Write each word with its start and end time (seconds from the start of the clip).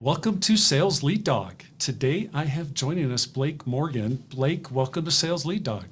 Welcome 0.00 0.38
to 0.42 0.56
Sales 0.56 1.02
Lead 1.02 1.24
Dog. 1.24 1.64
Today 1.80 2.30
I 2.32 2.44
have 2.44 2.72
joining 2.72 3.10
us 3.10 3.26
Blake 3.26 3.66
Morgan. 3.66 4.22
Blake, 4.28 4.70
welcome 4.70 5.04
to 5.04 5.10
Sales 5.10 5.44
Lead 5.44 5.64
Dog. 5.64 5.86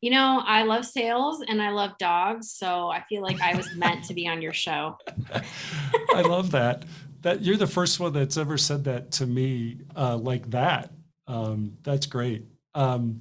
You 0.00 0.10
know, 0.10 0.42
I 0.44 0.64
love 0.64 0.84
sales 0.84 1.40
and 1.46 1.62
I 1.62 1.70
love 1.70 1.96
dogs, 1.98 2.50
so 2.50 2.88
I 2.88 3.04
feel 3.08 3.22
like 3.22 3.40
I 3.40 3.54
was 3.54 3.72
meant 3.76 4.04
to 4.06 4.14
be 4.14 4.26
on 4.26 4.42
your 4.42 4.52
show. 4.52 4.98
I 6.12 6.22
love 6.22 6.50
that. 6.50 6.86
That 7.22 7.42
you're 7.42 7.56
the 7.56 7.68
first 7.68 8.00
one 8.00 8.12
that's 8.12 8.36
ever 8.36 8.58
said 8.58 8.82
that 8.84 9.12
to 9.12 9.26
me 9.26 9.76
uh, 9.94 10.16
like 10.16 10.50
that. 10.50 10.90
Um, 11.28 11.78
that's 11.84 12.06
great. 12.06 12.46
Um, 12.74 13.20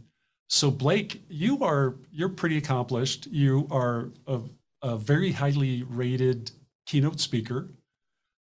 so 0.50 0.72
Blake, 0.72 1.22
you 1.30 1.64
are 1.64 1.98
you're 2.12 2.30
pretty 2.30 2.58
accomplished. 2.58 3.28
You 3.28 3.68
are 3.70 4.10
a, 4.26 4.40
a 4.82 4.98
very 4.98 5.34
highly 5.34 5.84
rated 5.84 6.50
keynote 6.88 7.20
speaker 7.20 7.70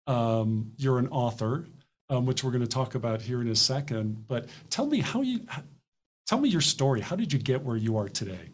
um, 0.09 0.73
you're 0.77 0.98
an 0.98 1.09
author, 1.09 1.67
um, 2.11 2.27
which 2.27 2.43
we're 2.43 2.51
going 2.51 2.62
to 2.62 2.67
talk 2.67 2.95
about 2.95 3.23
here 3.23 3.41
in 3.41 3.48
a 3.48 3.57
second. 3.57 4.27
But 4.27 4.48
tell 4.71 4.87
me 4.87 5.01
how 5.01 5.23
you 5.23 5.47
tell 6.27 6.41
me 6.41 6.48
your 6.48 6.62
story. 6.62 7.01
How 7.01 7.15
did 7.15 7.33
you 7.33 7.39
get 7.39 7.62
where 7.62 7.77
you 7.77 7.97
are 7.98 8.09
today? 8.09 8.51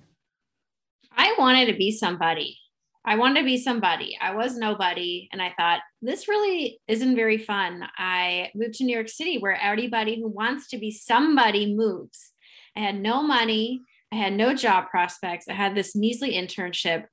I 1.16 1.34
wanted 1.38 1.66
to 1.66 1.78
be 1.78 1.92
somebody. 1.92 2.58
I 3.06 3.16
wanted 3.16 3.40
to 3.40 3.44
be 3.44 3.58
somebody. 3.58 4.16
I 4.20 4.34
was 4.34 4.56
nobody. 4.56 5.28
And 5.30 5.40
I 5.40 5.52
thought, 5.58 5.80
this 6.00 6.26
really 6.26 6.80
isn't 6.88 7.14
very 7.14 7.36
fun. 7.38 7.86
I 7.98 8.50
moved 8.54 8.74
to 8.74 8.84
New 8.84 8.94
York 8.94 9.08
City 9.08 9.38
where 9.38 9.60
everybody 9.60 10.18
who 10.18 10.28
wants 10.28 10.68
to 10.68 10.78
be 10.78 10.90
somebody 10.90 11.74
moves. 11.74 12.32
I 12.74 12.80
had 12.80 13.00
no 13.00 13.22
money. 13.22 13.82
I 14.10 14.16
had 14.16 14.32
no 14.32 14.54
job 14.54 14.88
prospects. 14.88 15.48
I 15.48 15.52
had 15.52 15.74
this 15.74 15.94
measly 15.94 16.34
internship. 16.34 17.04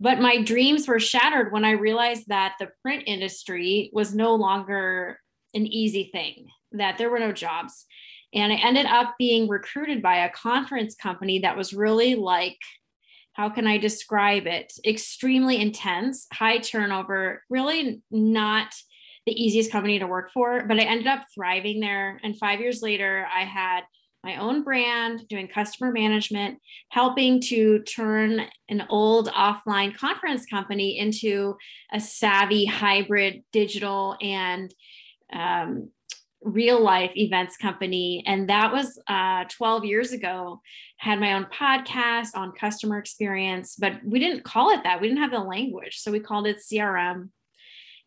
But 0.00 0.18
my 0.18 0.42
dreams 0.42 0.88
were 0.88 0.98
shattered 0.98 1.52
when 1.52 1.64
I 1.64 1.72
realized 1.72 2.28
that 2.28 2.54
the 2.58 2.70
print 2.82 3.04
industry 3.06 3.90
was 3.92 4.14
no 4.14 4.34
longer 4.34 5.20
an 5.52 5.66
easy 5.66 6.08
thing, 6.10 6.48
that 6.72 6.96
there 6.96 7.10
were 7.10 7.18
no 7.18 7.32
jobs. 7.32 7.84
And 8.32 8.52
I 8.52 8.56
ended 8.56 8.86
up 8.86 9.16
being 9.18 9.48
recruited 9.48 10.02
by 10.02 10.24
a 10.24 10.30
conference 10.30 10.94
company 10.94 11.40
that 11.40 11.56
was 11.56 11.74
really 11.74 12.14
like, 12.14 12.56
how 13.34 13.50
can 13.50 13.66
I 13.66 13.76
describe 13.76 14.46
it? 14.46 14.72
Extremely 14.86 15.60
intense, 15.60 16.26
high 16.32 16.58
turnover, 16.58 17.42
really 17.50 18.02
not 18.10 18.72
the 19.26 19.32
easiest 19.32 19.70
company 19.70 19.98
to 19.98 20.06
work 20.06 20.30
for. 20.32 20.64
But 20.66 20.78
I 20.78 20.84
ended 20.84 21.08
up 21.08 21.26
thriving 21.34 21.80
there. 21.80 22.20
And 22.22 22.38
five 22.38 22.60
years 22.60 22.80
later, 22.82 23.26
I 23.34 23.44
had 23.44 23.82
my 24.22 24.36
own 24.36 24.62
brand, 24.62 25.26
doing 25.28 25.48
customer 25.48 25.90
management, 25.90 26.58
helping 26.90 27.40
to 27.40 27.80
turn 27.80 28.42
an 28.68 28.84
old 28.90 29.28
offline 29.28 29.96
conference 29.96 30.44
company 30.46 30.98
into 30.98 31.56
a 31.92 32.00
savvy 32.00 32.66
hybrid 32.66 33.42
digital 33.52 34.16
and 34.20 34.74
um, 35.32 35.90
real 36.42 36.82
life 36.82 37.12
events 37.16 37.56
company. 37.56 38.22
And 38.26 38.48
that 38.48 38.72
was 38.72 39.00
uh, 39.08 39.44
12 39.50 39.84
years 39.84 40.12
ago. 40.12 40.60
Had 40.96 41.20
my 41.20 41.34
own 41.34 41.46
podcast 41.46 42.28
on 42.34 42.52
customer 42.52 42.98
experience, 42.98 43.76
but 43.76 43.94
we 44.04 44.18
didn't 44.18 44.44
call 44.44 44.70
it 44.70 44.82
that. 44.84 45.00
We 45.00 45.08
didn't 45.08 45.22
have 45.22 45.30
the 45.30 45.40
language. 45.40 45.98
So 45.98 46.12
we 46.12 46.20
called 46.20 46.46
it 46.46 46.58
CRM. 46.58 47.30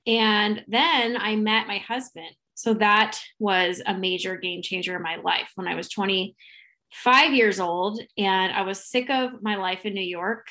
And 0.06 0.64
then 0.68 1.18
I 1.18 1.36
met 1.36 1.68
my 1.68 1.78
husband 1.78 2.36
so 2.56 2.74
that 2.76 3.20
was 3.40 3.82
a 3.86 3.94
major 3.94 4.36
game 4.38 4.62
changer 4.62 4.96
in 4.96 5.02
my 5.02 5.18
life 5.18 5.50
when 5.56 5.68
I 5.68 5.76
was 5.76 5.90
25 5.90 7.34
years 7.34 7.60
old 7.60 8.00
and 8.18 8.54
I 8.54 8.62
was 8.62 8.84
sick 8.84 9.10
of 9.10 9.42
my 9.42 9.56
life 9.56 9.86
in 9.86 9.94
New 9.94 10.02
York. 10.02 10.48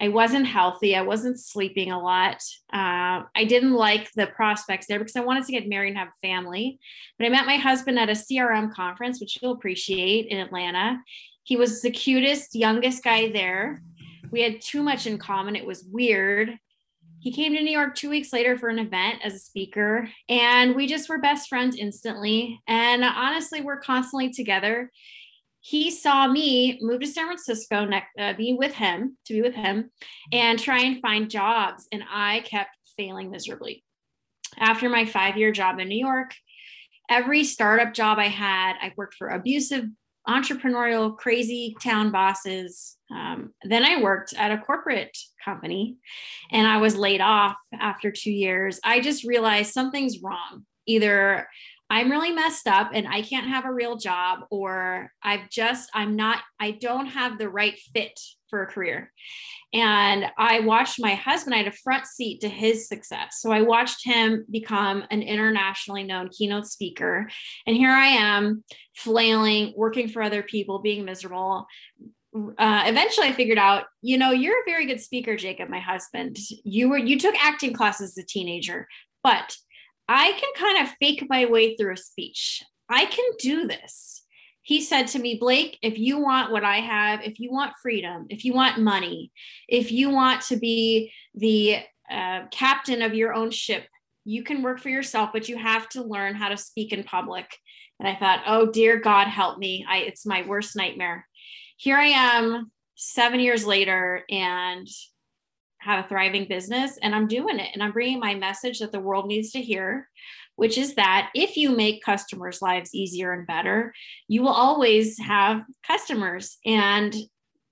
I 0.00 0.08
wasn't 0.08 0.46
healthy. 0.46 0.96
I 0.96 1.02
wasn't 1.02 1.38
sleeping 1.38 1.92
a 1.92 2.02
lot. 2.02 2.42
Uh, 2.72 3.22
I 3.36 3.44
didn't 3.46 3.74
like 3.74 4.10
the 4.12 4.26
prospects 4.26 4.86
there 4.86 4.98
because 4.98 5.14
I 5.14 5.20
wanted 5.20 5.44
to 5.44 5.52
get 5.52 5.68
married 5.68 5.90
and 5.90 5.98
have 5.98 6.08
a 6.08 6.26
family. 6.26 6.80
But 7.18 7.26
I 7.26 7.30
met 7.30 7.46
my 7.46 7.56
husband 7.56 7.98
at 7.98 8.08
a 8.08 8.12
CRM 8.12 8.72
conference, 8.72 9.20
which 9.20 9.38
you'll 9.40 9.52
appreciate 9.52 10.26
in 10.26 10.38
Atlanta. 10.38 10.98
He 11.44 11.56
was 11.56 11.82
the 11.82 11.90
cutest, 11.90 12.54
youngest 12.54 13.04
guy 13.04 13.30
there. 13.30 13.82
We 14.32 14.40
had 14.42 14.60
too 14.60 14.82
much 14.82 15.06
in 15.06 15.18
common. 15.18 15.54
It 15.54 15.66
was 15.66 15.84
weird 15.84 16.58
he 17.22 17.30
came 17.30 17.54
to 17.54 17.62
New 17.62 17.70
York 17.70 17.94
two 17.94 18.10
weeks 18.10 18.32
later 18.32 18.58
for 18.58 18.68
an 18.68 18.80
event 18.80 19.20
as 19.22 19.34
a 19.34 19.38
speaker, 19.38 20.08
and 20.28 20.74
we 20.74 20.88
just 20.88 21.08
were 21.08 21.18
best 21.18 21.48
friends 21.48 21.76
instantly. 21.76 22.60
And 22.66 23.04
honestly, 23.04 23.60
we're 23.60 23.78
constantly 23.78 24.30
together. 24.30 24.90
He 25.60 25.92
saw 25.92 26.26
me 26.26 26.80
move 26.82 27.00
to 27.02 27.06
San 27.06 27.26
Francisco, 27.26 27.88
uh, 28.18 28.32
be 28.32 28.54
with 28.54 28.74
him, 28.74 29.16
to 29.26 29.34
be 29.34 29.40
with 29.40 29.54
him, 29.54 29.92
and 30.32 30.58
try 30.58 30.80
and 30.80 31.00
find 31.00 31.30
jobs. 31.30 31.86
And 31.92 32.02
I 32.12 32.40
kept 32.40 32.76
failing 32.96 33.30
miserably. 33.30 33.84
After 34.58 34.88
my 34.88 35.06
five 35.06 35.36
year 35.36 35.52
job 35.52 35.78
in 35.78 35.88
New 35.88 36.04
York, 36.04 36.34
every 37.08 37.44
startup 37.44 37.94
job 37.94 38.18
I 38.18 38.28
had, 38.28 38.74
I 38.82 38.94
worked 38.96 39.14
for 39.14 39.28
abusive 39.28 39.84
entrepreneurial, 40.28 41.16
crazy 41.16 41.76
town 41.82 42.10
bosses. 42.10 42.96
Um, 43.10 43.52
then 43.64 43.84
I 43.84 44.02
worked 44.02 44.34
at 44.34 44.52
a 44.52 44.58
corporate 44.58 45.16
company 45.44 45.96
and 46.50 46.66
I 46.66 46.78
was 46.78 46.96
laid 46.96 47.20
off 47.20 47.56
after 47.78 48.10
two 48.10 48.30
years. 48.30 48.80
I 48.84 49.00
just 49.00 49.24
realized 49.24 49.72
something's 49.72 50.22
wrong. 50.22 50.64
Either 50.86 51.48
I'm 51.90 52.10
really 52.10 52.32
messed 52.32 52.66
up 52.68 52.90
and 52.94 53.06
I 53.06 53.22
can't 53.22 53.48
have 53.48 53.66
a 53.66 53.72
real 53.72 53.96
job, 53.96 54.40
or 54.50 55.12
I've 55.22 55.50
just, 55.50 55.90
I'm 55.92 56.16
not, 56.16 56.38
I 56.58 56.70
don't 56.70 57.06
have 57.06 57.38
the 57.38 57.50
right 57.50 57.78
fit 57.94 58.18
for 58.52 58.62
a 58.62 58.66
career. 58.66 59.10
And 59.72 60.26
I 60.36 60.60
watched 60.60 61.00
my 61.00 61.14
husband, 61.14 61.54
I 61.54 61.58
had 61.58 61.68
a 61.68 61.72
front 61.72 62.06
seat 62.06 62.42
to 62.42 62.50
his 62.50 62.86
success. 62.86 63.38
So 63.40 63.50
I 63.50 63.62
watched 63.62 64.04
him 64.04 64.44
become 64.50 65.04
an 65.10 65.22
internationally 65.22 66.04
known 66.04 66.28
keynote 66.28 66.66
speaker. 66.66 67.30
And 67.66 67.74
here 67.74 67.90
I 67.90 68.08
am 68.08 68.62
flailing, 68.94 69.72
working 69.74 70.08
for 70.08 70.22
other 70.22 70.42
people, 70.42 70.80
being 70.80 71.06
miserable. 71.06 71.66
Uh, 72.36 72.82
eventually 72.86 73.28
I 73.28 73.32
figured 73.32 73.56
out, 73.56 73.84
you 74.02 74.18
know, 74.18 74.32
you're 74.32 74.60
a 74.60 74.70
very 74.70 74.84
good 74.84 75.00
speaker, 75.00 75.34
Jacob, 75.34 75.70
my 75.70 75.80
husband. 75.80 76.36
You 76.62 76.90
were 76.90 76.98
you 76.98 77.18
took 77.18 77.34
acting 77.42 77.72
classes 77.72 78.10
as 78.10 78.22
a 78.22 78.26
teenager, 78.26 78.86
but 79.22 79.56
I 80.08 80.32
can 80.32 80.50
kind 80.58 80.86
of 80.86 80.94
fake 81.00 81.24
my 81.30 81.46
way 81.46 81.74
through 81.74 81.94
a 81.94 81.96
speech. 81.96 82.62
I 82.90 83.06
can 83.06 83.24
do 83.38 83.66
this 83.66 84.21
he 84.62 84.80
said 84.80 85.08
to 85.08 85.18
me, 85.18 85.36
Blake, 85.40 85.78
if 85.82 85.98
you 85.98 86.20
want 86.20 86.52
what 86.52 86.64
I 86.64 86.76
have, 86.78 87.22
if 87.22 87.40
you 87.40 87.50
want 87.50 87.74
freedom, 87.82 88.26
if 88.30 88.44
you 88.44 88.54
want 88.54 88.78
money, 88.78 89.32
if 89.68 89.90
you 89.90 90.10
want 90.10 90.42
to 90.42 90.56
be 90.56 91.12
the 91.34 91.78
uh, 92.10 92.46
captain 92.50 93.02
of 93.02 93.14
your 93.14 93.34
own 93.34 93.50
ship, 93.50 93.86
you 94.24 94.44
can 94.44 94.62
work 94.62 94.78
for 94.78 94.88
yourself, 94.88 95.30
but 95.32 95.48
you 95.48 95.56
have 95.56 95.88
to 95.90 96.02
learn 96.02 96.36
how 96.36 96.48
to 96.48 96.56
speak 96.56 96.92
in 96.92 97.02
public. 97.02 97.46
And 97.98 98.08
I 98.08 98.14
thought, 98.14 98.42
oh, 98.46 98.70
dear 98.70 99.00
God, 99.00 99.26
help 99.26 99.58
me. 99.58 99.84
I, 99.88 99.98
it's 99.98 100.24
my 100.24 100.46
worst 100.46 100.76
nightmare. 100.76 101.26
Here 101.76 101.96
I 101.96 102.06
am 102.06 102.70
seven 102.94 103.40
years 103.40 103.66
later 103.66 104.24
and 104.30 104.86
have 105.82 106.04
a 106.04 106.08
thriving 106.08 106.46
business 106.48 106.98
and 107.02 107.14
I'm 107.14 107.26
doing 107.26 107.58
it. 107.58 107.70
And 107.74 107.82
I'm 107.82 107.92
bringing 107.92 108.20
my 108.20 108.34
message 108.34 108.78
that 108.78 108.92
the 108.92 109.00
world 109.00 109.26
needs 109.26 109.50
to 109.52 109.60
hear 109.60 110.08
which 110.56 110.78
is 110.78 110.94
that 110.94 111.30
if 111.34 111.56
you 111.56 111.74
make 111.74 112.04
customers' 112.04 112.62
lives 112.62 112.94
easier 112.94 113.32
and 113.32 113.46
better, 113.46 113.92
you 114.28 114.42
will 114.42 114.50
always 114.50 115.18
have 115.18 115.62
customers. 115.86 116.58
And 116.64 117.14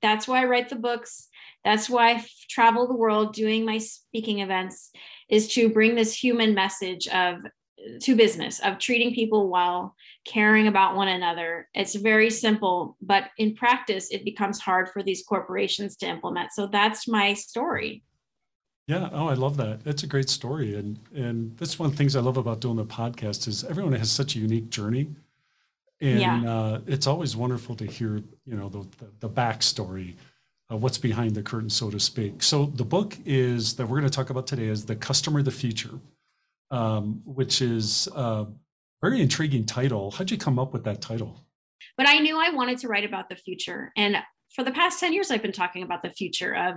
that's 0.02 0.26
why 0.26 0.42
I 0.42 0.46
write 0.46 0.70
the 0.70 0.76
books. 0.76 1.28
That's 1.64 1.90
why 1.90 2.12
I 2.12 2.24
travel 2.48 2.86
the 2.86 2.96
world 2.96 3.34
doing 3.34 3.66
my 3.66 3.78
speaking 3.78 4.40
events, 4.40 4.90
is 5.28 5.48
to 5.54 5.68
bring 5.68 5.94
this 5.94 6.14
human 6.14 6.54
message 6.54 7.06
of 7.08 7.36
to 8.00 8.16
business 8.16 8.60
of 8.60 8.78
treating 8.78 9.14
people 9.14 9.48
well, 9.48 9.94
caring 10.24 10.66
about 10.66 10.96
one 10.96 11.08
another. 11.08 11.68
It's 11.74 11.94
very 11.94 12.30
simple, 12.30 12.96
but 13.00 13.24
in 13.38 13.54
practice, 13.54 14.10
it 14.10 14.24
becomes 14.24 14.60
hard 14.60 14.88
for 14.90 15.02
these 15.02 15.22
corporations 15.22 15.96
to 15.96 16.06
implement. 16.06 16.52
So 16.52 16.66
that's 16.66 17.08
my 17.08 17.34
story. 17.34 18.02
Yeah. 18.86 19.08
Oh, 19.12 19.28
I 19.28 19.34
love 19.34 19.56
that. 19.58 19.80
It's 19.84 20.02
a 20.02 20.06
great 20.06 20.28
story. 20.28 20.74
And 20.74 20.98
and 21.14 21.56
that's 21.56 21.78
one 21.78 21.86
of 21.86 21.92
the 21.92 21.98
things 21.98 22.16
I 22.16 22.20
love 22.20 22.36
about 22.36 22.60
doing 22.60 22.76
the 22.76 22.84
podcast 22.84 23.46
is 23.46 23.62
everyone 23.64 23.92
has 23.92 24.10
such 24.10 24.34
a 24.34 24.40
unique 24.40 24.68
journey. 24.68 25.14
And 26.00 26.20
yeah. 26.20 26.52
uh, 26.52 26.80
it's 26.86 27.06
always 27.06 27.36
wonderful 27.36 27.76
to 27.76 27.84
hear, 27.84 28.16
you 28.46 28.56
know, 28.56 28.68
the, 28.68 28.80
the, 28.98 29.10
the 29.20 29.28
backstory, 29.28 30.14
uh, 30.72 30.76
what's 30.76 30.98
behind 30.98 31.34
the 31.34 31.42
curtain, 31.42 31.68
so 31.68 31.90
to 31.90 32.00
speak. 32.00 32.42
So 32.42 32.66
the 32.66 32.84
book 32.84 33.16
is 33.26 33.74
that 33.76 33.86
we're 33.86 33.98
going 34.00 34.10
to 34.10 34.16
talk 34.16 34.30
about 34.30 34.46
today 34.46 34.66
is 34.66 34.86
The 34.86 34.96
Customer 34.96 35.42
the 35.42 35.50
Future, 35.50 36.00
um, 36.70 37.22
which 37.24 37.62
is 37.62 38.08
a 38.14 38.46
very 39.02 39.20
intriguing 39.20 39.66
title. 39.66 40.10
How'd 40.10 40.30
you 40.30 40.38
come 40.38 40.58
up 40.58 40.72
with 40.72 40.84
that 40.84 41.00
title? 41.00 41.46
but 42.00 42.08
I 42.08 42.18
knew 42.18 42.38
I 42.38 42.48
wanted 42.48 42.78
to 42.78 42.88
write 42.88 43.04
about 43.04 43.28
the 43.28 43.36
future. 43.36 43.92
And 43.94 44.16
for 44.54 44.64
the 44.64 44.70
past 44.70 44.98
10 45.00 45.12
years, 45.12 45.30
I've 45.30 45.42
been 45.42 45.52
talking 45.52 45.82
about 45.82 46.00
the 46.00 46.08
future 46.08 46.56
of 46.56 46.76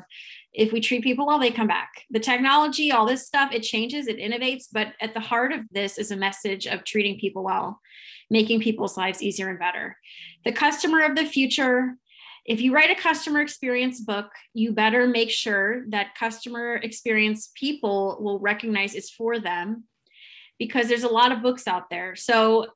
if 0.51 0.73
we 0.73 0.81
treat 0.81 1.01
people 1.01 1.25
well, 1.25 1.39
they 1.39 1.49
come 1.49 1.65
back. 1.65 1.91
The 2.11 2.19
technology, 2.19 2.91
all 2.91 3.05
this 3.05 3.25
stuff, 3.25 3.53
it 3.53 3.61
changes, 3.61 4.07
it 4.07 4.19
innovates. 4.19 4.65
But 4.69 4.89
at 4.99 5.13
the 5.13 5.21
heart 5.21 5.53
of 5.53 5.61
this 5.71 5.97
is 5.97 6.11
a 6.11 6.17
message 6.17 6.67
of 6.67 6.83
treating 6.83 7.17
people 7.19 7.41
well, 7.41 7.79
making 8.29 8.59
people's 8.59 8.97
lives 8.97 9.23
easier 9.23 9.49
and 9.49 9.57
better. 9.57 9.95
The 10.43 10.51
customer 10.51 11.03
of 11.03 11.15
the 11.15 11.25
future 11.25 11.95
if 12.45 12.59
you 12.59 12.73
write 12.73 12.91
a 12.91 13.01
customer 13.01 13.41
experience 13.41 14.01
book, 14.01 14.31
you 14.53 14.73
better 14.73 15.07
make 15.07 15.29
sure 15.29 15.85
that 15.89 16.15
customer 16.15 16.75
experience 16.75 17.51
people 17.55 18.17
will 18.19 18.39
recognize 18.39 18.95
it's 18.95 19.09
for 19.09 19.39
them 19.39 19.85
because 20.59 20.87
there's 20.87 21.03
a 21.03 21.09
lot 21.09 21.31
of 21.31 21.41
books 21.41 21.67
out 21.67 21.89
there. 21.89 22.15
So, 22.15 22.67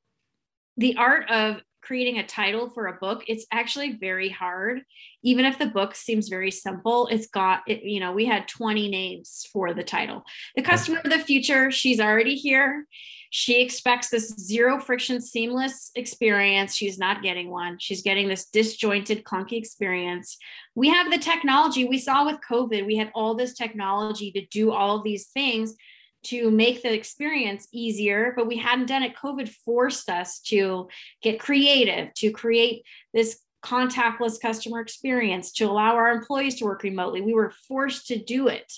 the 0.77 0.95
art 0.97 1.29
of 1.31 1.61
creating 1.81 2.19
a 2.19 2.25
title 2.25 2.69
for 2.69 2.87
a 2.87 2.97
book, 2.99 3.23
it's 3.27 3.45
actually 3.51 3.93
very 3.93 4.29
hard. 4.29 4.81
Even 5.23 5.45
if 5.45 5.57
the 5.57 5.65
book 5.65 5.95
seems 5.95 6.27
very 6.27 6.51
simple, 6.51 7.07
it's 7.07 7.27
got 7.27 7.61
it, 7.65 7.83
you 7.83 7.99
know, 7.99 8.11
we 8.11 8.25
had 8.25 8.47
20 8.47 8.89
names 8.89 9.47
for 9.51 9.73
the 9.73 9.83
title. 9.83 10.23
The 10.55 10.61
customer 10.61 10.99
of 11.03 11.09
the 11.09 11.19
future, 11.19 11.71
she's 11.71 11.99
already 11.99 12.35
here. 12.35 12.85
She 13.29 13.61
expects 13.61 14.09
this 14.09 14.29
zero 14.29 14.79
friction, 14.79 15.21
seamless 15.21 15.91
experience. 15.95 16.75
She's 16.75 16.97
not 16.97 17.21
getting 17.21 17.49
one. 17.49 17.77
She's 17.79 18.01
getting 18.01 18.27
this 18.27 18.45
disjointed, 18.45 19.23
clunky 19.23 19.53
experience. 19.53 20.37
We 20.75 20.89
have 20.89 21.11
the 21.11 21.17
technology 21.17 21.85
we 21.85 21.97
saw 21.97 22.25
with 22.25 22.39
COVID. 22.49 22.85
We 22.85 22.95
had 22.95 23.11
all 23.13 23.35
this 23.35 23.53
technology 23.53 24.31
to 24.31 24.45
do 24.45 24.71
all 24.71 25.01
these 25.01 25.27
things 25.27 25.75
to 26.23 26.51
make 26.51 26.81
the 26.81 26.93
experience 26.93 27.67
easier, 27.71 28.33
but 28.35 28.47
we 28.47 28.57
hadn't 28.57 28.87
done 28.87 29.03
it. 29.03 29.15
COVID 29.15 29.49
forced 29.49 30.09
us 30.09 30.39
to 30.41 30.87
get 31.21 31.39
creative, 31.39 32.13
to 32.15 32.31
create 32.31 32.83
this 33.13 33.39
contactless 33.63 34.39
customer 34.41 34.79
experience, 34.79 35.51
to 35.53 35.65
allow 35.65 35.95
our 35.95 36.11
employees 36.11 36.55
to 36.55 36.65
work 36.65 36.83
remotely. 36.83 37.21
We 37.21 37.33
were 37.33 37.53
forced 37.67 38.07
to 38.07 38.21
do 38.21 38.47
it. 38.47 38.71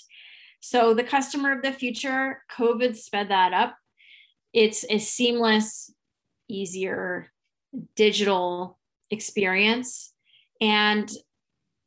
So, 0.60 0.92
the 0.92 1.04
customer 1.04 1.52
of 1.52 1.62
the 1.62 1.72
future, 1.72 2.42
COVID 2.52 2.96
sped 2.96 3.30
that 3.30 3.54
up 3.54 3.76
it's 4.52 4.84
a 4.88 4.98
seamless, 4.98 5.92
easier 6.48 7.30
digital 7.96 8.78
experience. 9.10 10.12
And 10.60 11.10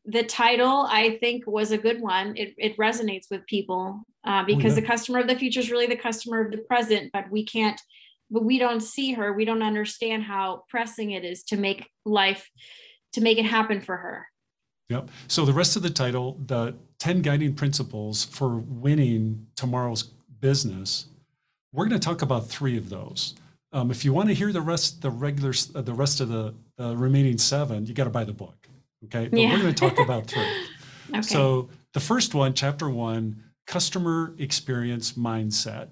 the 0.05 0.23
title, 0.23 0.85
I 0.89 1.17
think, 1.19 1.45
was 1.47 1.71
a 1.71 1.77
good 1.77 2.01
one. 2.01 2.35
It, 2.35 2.55
it 2.57 2.77
resonates 2.77 3.29
with 3.29 3.45
people 3.45 4.01
uh, 4.25 4.43
because 4.43 4.73
oh, 4.73 4.75
yeah. 4.75 4.81
the 4.81 4.87
customer 4.87 5.19
of 5.19 5.27
the 5.27 5.35
future 5.35 5.59
is 5.59 5.71
really 5.71 5.87
the 5.87 5.95
customer 5.95 6.41
of 6.41 6.51
the 6.51 6.57
present, 6.59 7.11
but 7.13 7.29
we 7.31 7.45
can't, 7.45 7.79
but 8.29 8.43
we 8.43 8.59
don't 8.59 8.81
see 8.81 9.13
her. 9.13 9.33
We 9.33 9.45
don't 9.45 9.63
understand 9.63 10.23
how 10.23 10.63
pressing 10.69 11.11
it 11.11 11.23
is 11.23 11.43
to 11.45 11.57
make 11.57 11.89
life, 12.05 12.49
to 13.13 13.21
make 13.21 13.37
it 13.37 13.45
happen 13.45 13.81
for 13.81 13.97
her. 13.97 14.27
Yep. 14.89 15.09
So 15.27 15.45
the 15.45 15.53
rest 15.53 15.75
of 15.75 15.81
the 15.81 15.89
title, 15.89 16.37
the 16.45 16.75
10 16.99 17.21
guiding 17.21 17.55
principles 17.55 18.25
for 18.25 18.57
winning 18.57 19.47
tomorrow's 19.55 20.03
business, 20.03 21.07
we're 21.73 21.87
going 21.87 21.99
to 21.99 22.05
talk 22.05 22.21
about 22.21 22.47
three 22.47 22.77
of 22.77 22.89
those. 22.89 23.33
Um, 23.73 23.89
if 23.89 24.05
you 24.05 24.13
want 24.13 24.29
to 24.29 24.35
hear 24.35 24.53
the 24.53 24.61
rest, 24.61 25.01
the 25.01 25.09
regular, 25.09 25.53
uh, 25.75 25.81
the 25.81 25.93
rest 25.93 26.21
of 26.21 26.29
the 26.29 26.53
uh, 26.79 26.95
remaining 26.95 27.39
seven, 27.39 27.85
you 27.87 27.93
got 27.93 28.03
to 28.03 28.11
buy 28.11 28.23
the 28.23 28.33
book. 28.33 28.67
Okay, 29.05 29.27
but 29.27 29.37
yeah. 29.37 29.49
we're 29.49 29.61
going 29.61 29.73
to 29.73 29.89
talk 29.89 29.99
about 29.99 30.27
three. 30.27 30.45
okay. 31.09 31.21
So 31.21 31.69
the 31.93 31.99
first 31.99 32.33
one, 32.35 32.53
chapter 32.53 32.89
one, 32.89 33.43
customer 33.65 34.33
experience 34.37 35.13
mindset. 35.13 35.89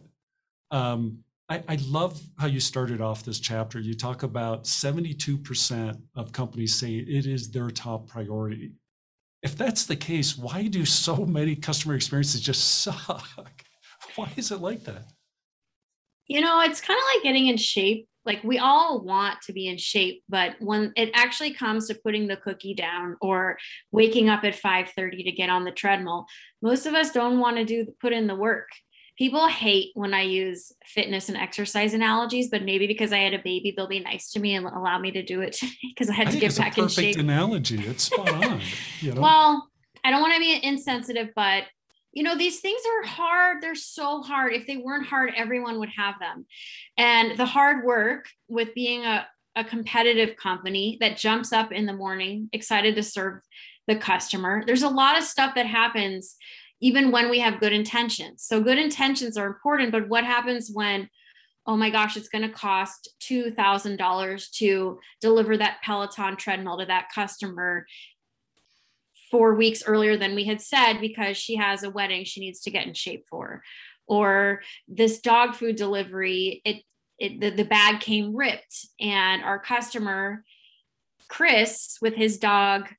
Um, 0.70 1.24
I, 1.50 1.64
I 1.68 1.78
love 1.88 2.22
how 2.38 2.48
you 2.48 2.62
started 2.62 3.02
off 3.02 3.26
this 3.26 3.40
chapter. 3.40 3.80
You 3.80 3.94
talk 3.94 4.24
about 4.24 4.64
72% 4.64 6.00
of 6.16 6.32
companies 6.32 6.80
say 6.80 6.94
it 6.96 7.26
is 7.26 7.52
their 7.52 7.70
top 7.70 8.08
priority. 8.08 8.72
If 9.44 9.58
that's 9.58 9.86
the 9.86 9.96
case, 9.96 10.38
why 10.38 10.68
do 10.68 10.86
so 10.86 11.26
many 11.26 11.56
customer 11.56 11.96
experiences 11.96 12.40
just 12.40 12.64
suck? 12.84 13.66
Why 14.16 14.32
is 14.38 14.52
it 14.52 14.62
like 14.62 14.84
that? 14.86 15.08
You 16.32 16.40
know, 16.40 16.62
it's 16.62 16.80
kind 16.80 16.98
of 16.98 17.04
like 17.14 17.24
getting 17.24 17.48
in 17.48 17.58
shape. 17.58 18.08
Like 18.26 18.42
we 18.42 18.58
all 18.58 19.04
want 19.04 19.42
to 19.48 19.52
be 19.52 19.68
in 19.68 19.78
shape, 19.78 20.24
but 20.30 20.56
when 20.60 20.94
it 20.96 21.10
actually 21.14 21.54
comes 21.54 21.88
to 21.88 21.96
putting 21.96 22.28
the 22.28 22.38
cookie 22.38 22.74
down 22.74 23.18
or 23.20 23.58
waking 23.92 24.30
up 24.30 24.46
at 24.46 24.56
5:30 24.56 25.26
to 25.26 25.32
get 25.34 25.50
on 25.50 25.66
the 25.66 25.72
treadmill, 25.72 26.26
most 26.62 26.86
of 26.86 26.94
us 26.94 27.12
don't 27.12 27.40
want 27.40 27.58
to 27.58 27.66
do 27.66 27.94
put 28.00 28.14
in 28.14 28.28
the 28.28 28.36
work. 28.36 28.70
People 29.18 29.48
hate 29.48 29.90
when 29.94 30.14
I 30.14 30.22
use 30.22 30.72
fitness 30.86 31.28
and 31.28 31.38
exercise 31.38 31.94
analogies, 31.94 32.48
but 32.48 32.64
maybe 32.64 32.88
because 32.88 33.12
I 33.12 33.18
had 33.18 33.34
a 33.34 33.40
baby, 33.40 33.74
they'll 33.76 33.88
be 33.88 34.00
nice 34.00 34.32
to 34.32 34.40
me 34.40 34.56
and 34.56 34.66
allow 34.66 35.00
me 35.00 35.12
to 35.12 35.24
do 35.24 35.42
it 35.42 35.60
because 35.90 36.10
I 36.10 36.14
had 36.14 36.30
I 36.30 36.32
to 36.32 36.40
get 36.40 36.56
back 36.56 36.78
in 36.78 36.88
shape. 36.88 37.16
Perfect 37.16 37.20
analogy. 37.20 37.80
It's 37.86 38.06
spot 38.06 38.34
on. 38.46 38.62
You 39.02 39.14
know? 39.16 39.22
well, 39.22 39.68
I 40.06 40.12
don't 40.12 40.22
want 40.22 40.36
to 40.36 40.40
be 40.40 40.64
insensitive, 40.64 41.32
but 41.36 41.66
you 42.12 42.24
know 42.24 42.38
these 42.38 42.60
things 42.60 42.82
are 42.86 43.08
hard. 43.08 43.62
They're 43.62 43.76
so 43.76 44.22
hard. 44.22 44.54
If 44.54 44.68
they 44.68 44.78
weren't 44.78 45.08
hard 45.08 45.34
everyone 45.36 45.80
would 45.80 45.90
have 45.96 46.16
them. 46.20 46.46
And 46.98 47.38
the 47.38 47.46
hard 47.46 47.86
work 47.86 48.28
with 48.48 48.74
being 48.74 49.06
a, 49.06 49.28
a 49.56 49.64
competitive 49.64 50.36
company 50.36 50.98
that 51.02 51.18
jumps 51.18 51.52
up 51.54 51.72
in 51.72 51.86
the 51.86 51.94
morning 51.94 52.50
excited 52.54 52.96
to 52.96 53.04
serve 53.04 53.42
the 53.88 53.96
customer 53.96 54.64
there's 54.66 54.84
a 54.84 54.90
lot 54.90 55.18
of 55.18 55.24
stuff 55.24 55.56
that 55.56 55.66
happens 55.66 56.36
even 56.82 57.12
when 57.12 57.30
we 57.30 57.40
have 57.40 57.60
good 57.60 57.74
intentions. 57.74 58.44
So 58.44 58.62
good 58.62 58.78
intentions 58.78 59.38
are 59.38 59.48
important 59.48 59.92
but 59.92 60.08
what 60.08 60.24
happens 60.24 60.70
when 60.72 61.10
oh 61.68 61.78
my 61.78 61.90
gosh 61.90 62.18
it's 62.18 62.30
going 62.30 62.42
to 62.42 62.50
cost 62.50 63.10
$2000 63.22 64.52
to 64.52 65.00
deliver 65.20 65.58
that 65.58 65.78
peloton 65.84 66.36
treadmill 66.36 66.78
to 66.80 66.86
that 66.86 67.10
customer 67.14 67.86
four 69.32 69.56
weeks 69.56 69.84
earlier 69.88 70.18
than 70.18 70.36
we 70.36 70.44
had 70.44 70.62
said 70.62 71.00
because 71.00 71.38
she 71.38 71.56
has 71.56 71.84
a 71.84 71.90
wedding 71.90 72.26
she 72.26 72.42
needs 72.42 72.60
to 72.62 72.72
get 72.72 72.86
in 72.86 72.94
shape 72.94 73.26
for. 73.30 73.64
Or 74.06 74.62
this 74.88 75.22
dog 75.22 75.56
food 75.56 75.78
delivery 75.78 76.62
it, 76.66 76.84
it 77.18 77.40
the, 77.40 77.50
the 77.50 77.64
bag 77.64 78.02
came 78.02 78.36
ripped 78.36 78.88
and 79.00 79.42
our 79.44 79.60
customer 79.60 80.44
chris 81.30 81.98
with 82.02 82.14
his 82.14 82.38
dog 82.38 82.90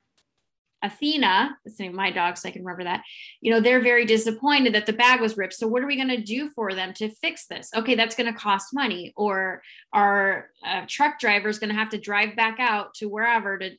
athena 0.83 1.55
that's 1.65 1.77
the 1.77 1.85
name 1.85 1.93
of 1.93 1.97
my 1.97 2.11
dog 2.11 2.37
so 2.37 2.49
i 2.49 2.53
can 2.53 2.65
remember 2.65 2.85
that 2.85 3.03
you 3.41 3.53
know 3.53 3.61
they're 3.61 3.83
very 3.83 4.07
disappointed 4.07 4.75
that 4.75 4.87
the 4.87 4.93
bag 4.93 5.21
was 5.21 5.37
ripped. 5.37 5.55
So 5.55 5.67
what 5.67 5.83
are 5.83 5.87
we 5.87 5.97
going 5.97 6.09
to 6.09 6.23
do 6.23 6.51
for 6.55 6.73
them 6.73 6.95
to 6.95 7.11
fix 7.11 7.47
this? 7.47 7.71
Okay 7.77 7.95
that's 7.95 8.15
going 8.15 8.33
to 8.33 8.39
cost 8.39 8.73
money. 8.73 9.13
Or 9.17 9.63
our 9.93 10.49
uh, 10.65 10.85
truck 10.89 11.19
driver 11.19 11.49
is 11.49 11.59
going 11.59 11.71
to 11.71 11.77
have 11.77 11.91
to 11.91 11.99
drive 11.99 12.37
back 12.37 12.59
out 12.59 12.95
to 12.95 13.09
wherever 13.09 13.59
to 13.59 13.71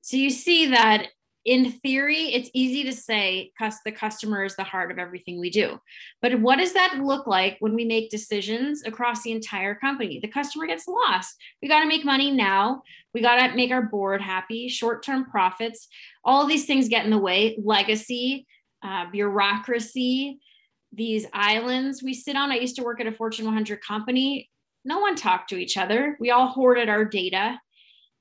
so 0.00 0.16
you 0.16 0.30
see 0.30 0.68
that 0.68 1.06
in 1.44 1.72
theory, 1.72 2.34
it's 2.34 2.50
easy 2.52 2.84
to 2.84 2.92
say 2.92 3.52
the 3.84 3.92
customer 3.92 4.44
is 4.44 4.56
the 4.56 4.64
heart 4.64 4.90
of 4.90 4.98
everything 4.98 5.40
we 5.40 5.48
do. 5.48 5.80
But 6.20 6.38
what 6.40 6.56
does 6.56 6.74
that 6.74 6.98
look 7.02 7.26
like 7.26 7.56
when 7.60 7.74
we 7.74 7.84
make 7.84 8.10
decisions 8.10 8.82
across 8.84 9.22
the 9.22 9.32
entire 9.32 9.74
company? 9.74 10.20
The 10.20 10.28
customer 10.28 10.66
gets 10.66 10.86
lost. 10.86 11.36
We 11.62 11.68
got 11.68 11.80
to 11.80 11.88
make 11.88 12.04
money 12.04 12.30
now. 12.30 12.82
We 13.14 13.22
got 13.22 13.46
to 13.46 13.56
make 13.56 13.70
our 13.70 13.82
board 13.82 14.20
happy, 14.20 14.68
short 14.68 15.02
term 15.02 15.24
profits. 15.24 15.88
All 16.24 16.46
these 16.46 16.66
things 16.66 16.88
get 16.88 17.04
in 17.04 17.10
the 17.10 17.18
way 17.18 17.58
legacy, 17.64 18.46
uh, 18.82 19.10
bureaucracy, 19.10 20.40
these 20.92 21.26
islands 21.32 22.02
we 22.02 22.12
sit 22.12 22.36
on. 22.36 22.50
I 22.50 22.56
used 22.56 22.76
to 22.76 22.82
work 22.82 23.00
at 23.00 23.06
a 23.06 23.12
Fortune 23.12 23.46
100 23.46 23.80
company. 23.80 24.50
No 24.84 24.98
one 24.98 25.14
talked 25.14 25.50
to 25.50 25.56
each 25.56 25.76
other. 25.76 26.16
We 26.20 26.30
all 26.30 26.48
hoarded 26.48 26.88
our 26.88 27.04
data 27.04 27.58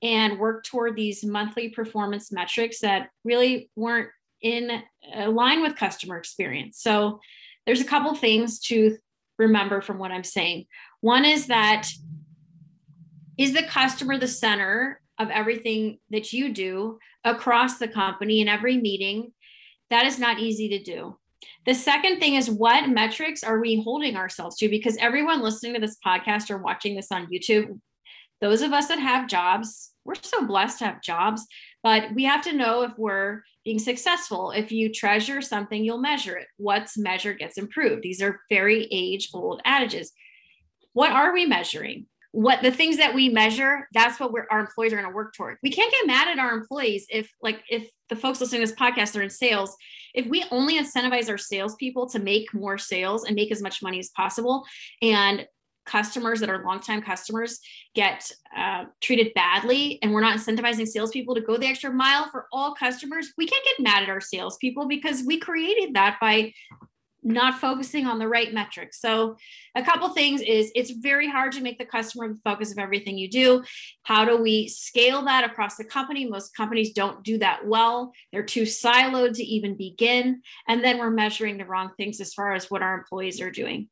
and 0.02 0.40
work 0.40 0.64
toward 0.64 0.96
these 0.96 1.24
monthly 1.24 1.70
performance 1.70 2.32
metrics 2.32 2.80
that 2.80 3.10
really 3.24 3.70
weren't 3.76 4.10
in 4.42 4.82
uh, 5.16 5.30
line 5.30 5.62
with 5.62 5.76
customer 5.76 6.18
experience. 6.18 6.80
So 6.82 7.20
there's 7.66 7.82
a 7.82 7.86
couple 7.86 8.16
things 8.16 8.60
to 8.62 8.98
remember 9.38 9.82
from 9.82 9.98
what 9.98 10.12
I'm 10.12 10.24
saying. 10.24 10.66
One 11.02 11.26
is 11.26 11.48
that 11.48 11.90
is 13.38 13.54
the 13.54 13.64
customer 13.64 14.18
the 14.18 14.28
center 14.28 15.02
of 15.18 15.30
everything 15.30 16.00
that 16.10 16.34
you 16.34 16.54
do 16.54 17.00
across 17.24 17.78
the 17.78 17.88
company 17.88 18.42
in 18.42 18.48
every 18.48 18.78
meeting? 18.78 19.34
That 19.90 20.06
is 20.06 20.20
not 20.20 20.40
easy 20.40 20.70
to 20.70 20.84
do. 20.84 21.18
The 21.66 21.74
second 21.74 22.20
thing 22.20 22.36
is 22.36 22.50
what 22.50 22.90
metrics 22.90 23.44
are 23.44 23.60
we 23.60 23.82
holding 23.82 24.16
ourselves 24.16 24.58
to? 24.58 24.70
Because 24.70 24.98
everyone 24.98 25.42
listening 25.42 25.74
to 25.74 25.80
this 25.80 25.98
podcast 26.06 26.50
or 26.50 26.58
watching 26.58 26.96
this 26.96 27.12
on 27.12 27.28
YouTube, 27.28 27.80
those 28.42 28.62
of 28.62 28.74
us 28.74 28.88
that 28.88 29.00
have 29.00 29.28
jobs, 29.28 29.92
we're 30.06 30.16
so 30.16 30.46
blessed 30.46 30.80
to 30.80 30.86
have 30.86 31.02
jobs, 31.02 31.46
but 31.84 32.14
we 32.16 32.24
have 32.24 32.44
to 32.44 32.54
know 32.54 32.84
if 32.84 32.92
we're 32.98 33.42
being 33.64 33.80
successful. 33.80 34.52
If 34.52 34.72
you 34.72 34.92
treasure 34.92 35.42
something, 35.42 35.84
you'll 35.84 36.00
measure 36.00 36.38
it. 36.38 36.48
What's 36.58 36.98
measured 36.98 37.40
gets 37.40 37.58
improved. 37.58 38.04
These 38.04 38.22
are 38.22 38.42
very 38.50 38.88
age 38.92 39.30
old 39.34 39.62
adages. 39.66 40.12
What 40.94 41.12
are 41.12 41.34
we 41.34 41.46
measuring? 41.46 42.08
What 42.32 42.62
the 42.62 42.72
things 42.72 42.98
that 42.98 43.16
we 43.16 43.30
measure, 43.30 43.88
that's 43.94 44.20
what 44.20 44.32
our 44.52 44.60
employees 44.60 44.94
are 44.94 44.98
going 44.98 45.10
to 45.10 45.16
work 45.16 45.34
toward. 45.36 45.58
We 45.64 45.72
can't 45.72 45.92
get 45.92 46.08
mad 46.08 46.28
at 46.28 46.40
our 46.40 46.52
employees 46.52 47.08
if, 47.10 47.32
like, 47.42 47.64
if 47.70 47.90
the 48.10 48.16
folks 48.16 48.40
listening 48.40 48.62
to 48.62 48.68
this 48.68 48.80
podcast 48.80 49.18
are 49.18 49.24
in 49.24 49.30
sales, 49.30 49.76
if 50.14 50.28
we 50.28 50.46
only 50.52 50.80
incentivize 50.80 51.30
our 51.30 51.38
salespeople 51.38 52.10
to 52.10 52.20
make 52.20 52.54
more 52.54 52.78
sales 52.78 53.24
and 53.24 53.36
make 53.36 53.52
as 53.52 53.62
much 53.62 53.82
money 53.82 54.00
as 54.00 54.10
possible 54.10 54.64
and 55.02 55.48
customers 55.90 56.40
that 56.40 56.50
are 56.50 56.64
longtime 56.64 57.02
customers 57.02 57.60
get 57.96 58.32
uh, 58.56 58.86
treated 59.02 59.34
badly 59.34 60.00
and 60.02 60.14
we're 60.14 60.22
not 60.22 60.38
incentivizing 60.38 60.88
salespeople 60.88 61.34
to 61.34 61.42
go 61.42 61.58
the 61.58 61.66
extra 61.66 61.92
mile 61.92 62.30
for 62.30 62.46
all 62.52 62.76
customers, 62.76 63.34
we 63.38 63.48
can't 63.48 63.66
get 63.66 63.84
mad 63.84 64.04
at 64.04 64.10
our 64.10 64.22
salespeople 64.22 64.88
because 64.88 65.24
we 65.26 65.40
created 65.40 65.96
that 65.96 66.18
by 66.22 66.54
not 67.22 67.60
focusing 67.60 68.06
on 68.06 68.18
the 68.18 68.28
right 68.28 68.54
metrics. 68.54 69.02
So, 69.02 69.36
a 69.76 69.84
couple 69.84 70.08
things 70.10 70.42
is 70.42 70.72
it's 70.74 70.92
very 70.92 71.30
hard 71.30 71.52
to 71.54 71.62
make 71.62 71.78
the 71.78 71.86
customer 71.86 72.30
the 72.30 72.40
focus 72.44 72.72
of 72.72 72.78
everything 72.78 73.18
you 73.18 73.30
do. 73.30 73.64
How 74.04 74.24
do 74.24 74.38
we 74.42 74.70
scale 74.70 75.26
that 75.26 75.44
across 75.44 75.76
the 75.76 75.84
company? 75.84 76.26
Most 76.26 76.56
companies 76.56 76.94
don't 76.94 77.24
do 77.24 77.38
that 77.40 77.68
well. 77.68 78.14
They're 78.32 78.44
too 78.44 78.64
siloed 78.64 79.34
to 79.36 79.44
even 79.44 79.76
begin. 79.76 80.42
And 80.68 80.84
then 80.84 80.98
we're 80.98 81.10
measuring 81.10 81.58
the 81.58 81.66
wrong 81.66 81.92
things 81.98 82.22
as 82.22 82.34
far 82.34 82.54
as 82.54 82.72
what 82.72 82.82
our 82.82 82.98
employees 82.98 83.42
are 83.42 83.52
doing. 83.52 83.90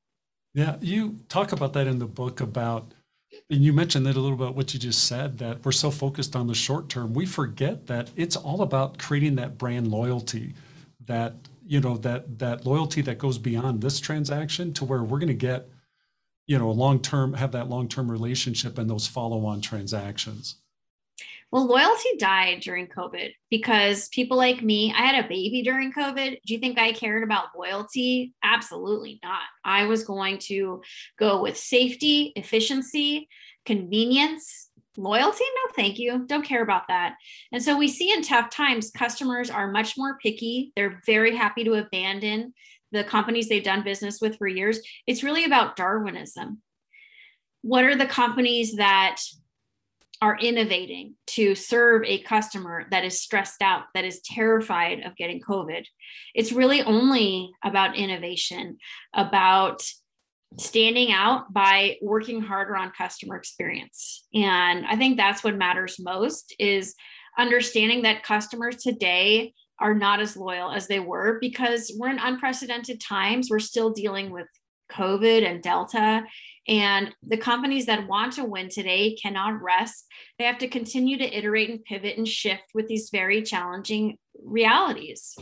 Yeah, 0.57 0.77
you 0.81 1.19
talk 1.29 1.51
about 1.51 1.73
that 1.73 1.85
in 1.85 1.99
the 1.99 2.07
book 2.07 2.41
about 2.41 2.91
and 3.51 3.63
you 3.63 3.71
mentioned 3.73 4.07
that 4.07 4.15
a 4.15 4.19
little 4.19 4.37
bit 4.37 4.55
what 4.55 4.73
you 4.73 4.79
just 4.79 5.05
said 5.05 5.37
that 5.37 5.63
we're 5.63 5.71
so 5.71 5.91
focused 5.91 6.35
on 6.35 6.47
the 6.47 6.55
short 6.55 6.89
term. 6.89 7.13
We 7.13 7.27
forget 7.27 7.85
that 7.85 8.09
it's 8.15 8.35
all 8.35 8.63
about 8.63 8.97
creating 8.97 9.35
that 9.35 9.59
brand 9.59 9.89
loyalty 9.89 10.55
that 11.05 11.35
you 11.63 11.79
know 11.79 11.97
that 11.97 12.39
that 12.39 12.65
loyalty 12.65 13.03
that 13.03 13.19
goes 13.19 13.37
beyond 13.37 13.81
this 13.81 13.99
transaction 13.99 14.73
to 14.73 14.83
where 14.85 15.03
we're 15.03 15.19
going 15.19 15.27
to 15.27 15.35
get 15.35 15.69
you 16.47 16.57
know 16.57 16.71
a 16.71 16.71
long 16.71 17.03
term 17.03 17.35
have 17.35 17.51
that 17.51 17.69
long 17.69 17.87
term 17.87 18.09
relationship 18.09 18.79
and 18.79 18.89
those 18.89 19.05
follow 19.05 19.45
on 19.45 19.61
transactions 19.61 20.55
well 21.51 21.65
loyalty 21.65 22.09
died 22.17 22.59
during 22.61 22.87
covid 22.87 23.31
because 23.49 24.09
people 24.09 24.37
like 24.37 24.61
me 24.61 24.93
i 24.95 25.01
had 25.01 25.23
a 25.23 25.27
baby 25.27 25.61
during 25.63 25.91
covid 25.91 26.37
do 26.45 26.53
you 26.53 26.59
think 26.59 26.77
i 26.77 26.91
cared 26.91 27.23
about 27.23 27.47
loyalty 27.57 28.33
absolutely 28.43 29.19
not 29.23 29.41
i 29.63 29.85
was 29.85 30.03
going 30.03 30.37
to 30.37 30.81
go 31.17 31.41
with 31.41 31.57
safety 31.57 32.33
efficiency 32.35 33.27
convenience 33.65 34.67
Loyalty? 34.97 35.43
No, 35.43 35.73
thank 35.75 35.99
you. 35.99 36.25
Don't 36.25 36.45
care 36.45 36.63
about 36.63 36.87
that. 36.87 37.15
And 37.51 37.61
so 37.61 37.77
we 37.77 37.87
see 37.87 38.11
in 38.11 38.23
tough 38.23 38.49
times, 38.49 38.89
customers 38.89 39.51
are 39.51 39.71
much 39.71 39.95
more 39.95 40.17
picky. 40.17 40.73
They're 40.75 40.99
very 41.05 41.35
happy 41.35 41.63
to 41.65 41.75
abandon 41.75 42.55
the 42.91 43.03
companies 43.03 43.47
they've 43.47 43.63
done 43.63 43.83
business 43.83 44.19
with 44.19 44.37
for 44.37 44.47
years. 44.47 44.79
It's 45.05 45.23
really 45.23 45.45
about 45.45 45.75
Darwinism. 45.75 46.63
What 47.61 47.83
are 47.83 47.95
the 47.95 48.07
companies 48.07 48.77
that 48.77 49.21
are 50.21 50.37
innovating 50.37 51.15
to 51.27 51.53
serve 51.53 52.03
a 52.05 52.21
customer 52.23 52.85
that 52.91 53.05
is 53.05 53.21
stressed 53.21 53.61
out, 53.61 53.83
that 53.93 54.05
is 54.05 54.21
terrified 54.21 55.01
of 55.01 55.15
getting 55.15 55.41
COVID? 55.41 55.85
It's 56.33 56.51
really 56.51 56.81
only 56.81 57.51
about 57.63 57.95
innovation, 57.95 58.77
about 59.13 59.83
standing 60.57 61.11
out 61.11 61.51
by 61.51 61.97
working 62.01 62.41
harder 62.41 62.75
on 62.75 62.89
customer 62.97 63.35
experience 63.35 64.25
and 64.33 64.85
i 64.87 64.95
think 64.95 65.17
that's 65.17 65.43
what 65.43 65.57
matters 65.57 65.97
most 65.99 66.55
is 66.57 66.95
understanding 67.37 68.03
that 68.03 68.23
customers 68.23 68.77
today 68.77 69.53
are 69.79 69.93
not 69.93 70.21
as 70.21 70.37
loyal 70.37 70.71
as 70.71 70.87
they 70.87 70.99
were 70.99 71.37
because 71.41 71.91
we're 71.97 72.09
in 72.09 72.17
unprecedented 72.17 72.99
times 73.01 73.49
we're 73.49 73.59
still 73.59 73.91
dealing 73.91 74.31
with 74.31 74.47
covid 74.89 75.45
and 75.45 75.61
delta 75.61 76.23
and 76.67 77.13
the 77.23 77.37
companies 77.37 77.85
that 77.85 78.07
want 78.07 78.33
to 78.33 78.43
win 78.43 78.69
today 78.69 79.15
cannot 79.21 79.61
rest 79.61 80.05
they 80.37 80.45
have 80.45 80.57
to 80.57 80.67
continue 80.67 81.17
to 81.17 81.37
iterate 81.37 81.69
and 81.69 81.83
pivot 81.83 82.17
and 82.17 82.27
shift 82.27 82.63
with 82.73 82.87
these 82.87 83.09
very 83.11 83.41
challenging 83.41 84.17
realities 84.43 85.37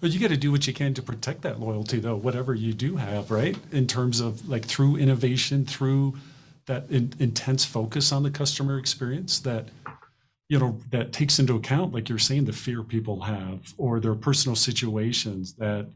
but 0.00 0.12
you 0.12 0.20
got 0.20 0.28
to 0.28 0.36
do 0.36 0.50
what 0.50 0.66
you 0.66 0.72
can 0.72 0.94
to 0.94 1.02
protect 1.02 1.42
that 1.42 1.60
loyalty, 1.60 1.98
though, 1.98 2.16
whatever 2.16 2.54
you 2.54 2.72
do 2.72 2.96
have, 2.96 3.30
right? 3.30 3.54
In 3.70 3.86
terms 3.86 4.20
of 4.20 4.48
like 4.48 4.64
through 4.64 4.96
innovation, 4.96 5.66
through 5.66 6.14
that 6.66 6.88
in, 6.90 7.12
intense 7.18 7.64
focus 7.64 8.12
on 8.12 8.22
the 8.22 8.30
customer 8.30 8.78
experience 8.78 9.40
that 9.40 9.68
you 10.48 10.58
know 10.58 10.78
that 10.90 11.12
takes 11.12 11.38
into 11.38 11.56
account 11.56 11.92
like 11.92 12.08
you're 12.08 12.18
saying 12.18 12.44
the 12.44 12.52
fear 12.52 12.82
people 12.82 13.22
have 13.22 13.74
or 13.76 13.98
their 14.00 14.14
personal 14.14 14.56
situations 14.56 15.54
that 15.54 15.88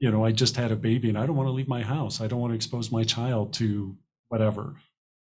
you 0.00 0.10
know 0.10 0.24
i 0.24 0.32
just 0.32 0.56
had 0.56 0.72
a 0.72 0.76
baby 0.76 1.08
and 1.08 1.18
i 1.18 1.24
don't 1.24 1.36
want 1.36 1.46
to 1.46 1.52
leave 1.52 1.68
my 1.68 1.82
house. 1.82 2.20
I 2.20 2.26
don't 2.26 2.40
want 2.40 2.52
to 2.52 2.56
expose 2.56 2.90
my 2.90 3.04
child 3.04 3.52
to 3.54 3.96
whatever. 4.28 4.74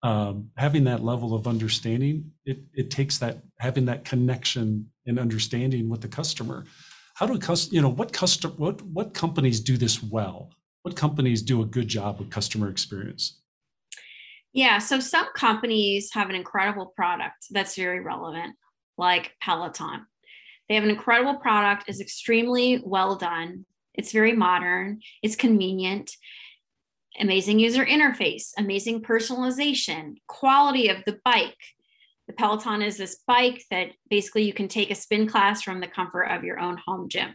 Um, 0.03 0.51
having 0.57 0.85
that 0.85 1.05
level 1.05 1.35
of 1.35 1.47
understanding 1.47 2.33
it, 2.47 2.61
it 2.73 2.91
takes 2.91 3.19
that 3.19 3.43
having 3.59 3.85
that 3.87 4.05
connection 4.05 4.91
and 5.07 5.19
understanding 5.19 5.91
with 5.91 6.01
the 6.01 6.09
customer. 6.09 6.65
How 7.15 7.27
do 7.27 7.39
cust 7.39 7.73
you 7.73 7.83
know 7.83 7.91
what 7.91 8.13
custom 8.13 8.53
what 8.57 8.81
what 8.83 9.13
companies 9.13 9.61
do 9.61 9.77
this 9.77 10.03
well? 10.03 10.51
What 10.83 10.97
companies 10.97 11.43
do 11.43 11.61
a 11.61 11.67
good 11.67 11.89
job 11.89 12.19
with 12.19 12.31
customer 12.31 12.71
experience? 12.71 13.43
Yeah 14.55 14.79
so 14.79 15.01
some 15.01 15.27
companies 15.35 16.11
have 16.15 16.31
an 16.31 16.35
incredible 16.35 16.93
product 16.97 17.47
that's 17.51 17.77
very 17.77 18.01
relevant 18.01 18.57
like 18.97 19.33
peloton. 19.43 20.07
They 20.69 20.77
have 20.77 20.85
an 20.85 20.91
incredible 20.91 21.37
product 21.37 21.89
is 21.89 22.01
extremely 22.01 22.81
well 22.85 23.17
done 23.17 23.67
it's 23.95 24.13
very 24.13 24.33
modern 24.33 25.01
it's 25.23 25.37
convenient 25.37 26.17
amazing 27.19 27.59
user 27.59 27.85
interface 27.85 28.51
amazing 28.57 29.03
personalization 29.03 30.17
quality 30.27 30.89
of 30.89 30.99
the 31.07 31.19
bike 31.25 31.57
the 32.31 32.37
Peloton 32.37 32.81
is 32.81 32.97
this 32.97 33.17
bike 33.27 33.65
that 33.73 33.89
basically 34.09 34.45
you 34.45 34.53
can 34.53 34.69
take 34.69 34.93
a 34.93 34.95
spin 34.95 35.27
class 35.27 35.63
from 35.63 35.81
the 35.81 35.89
comfort 35.89 36.27
of 36.27 36.45
your 36.45 36.61
own 36.61 36.79
home 36.87 37.09
gym. 37.09 37.35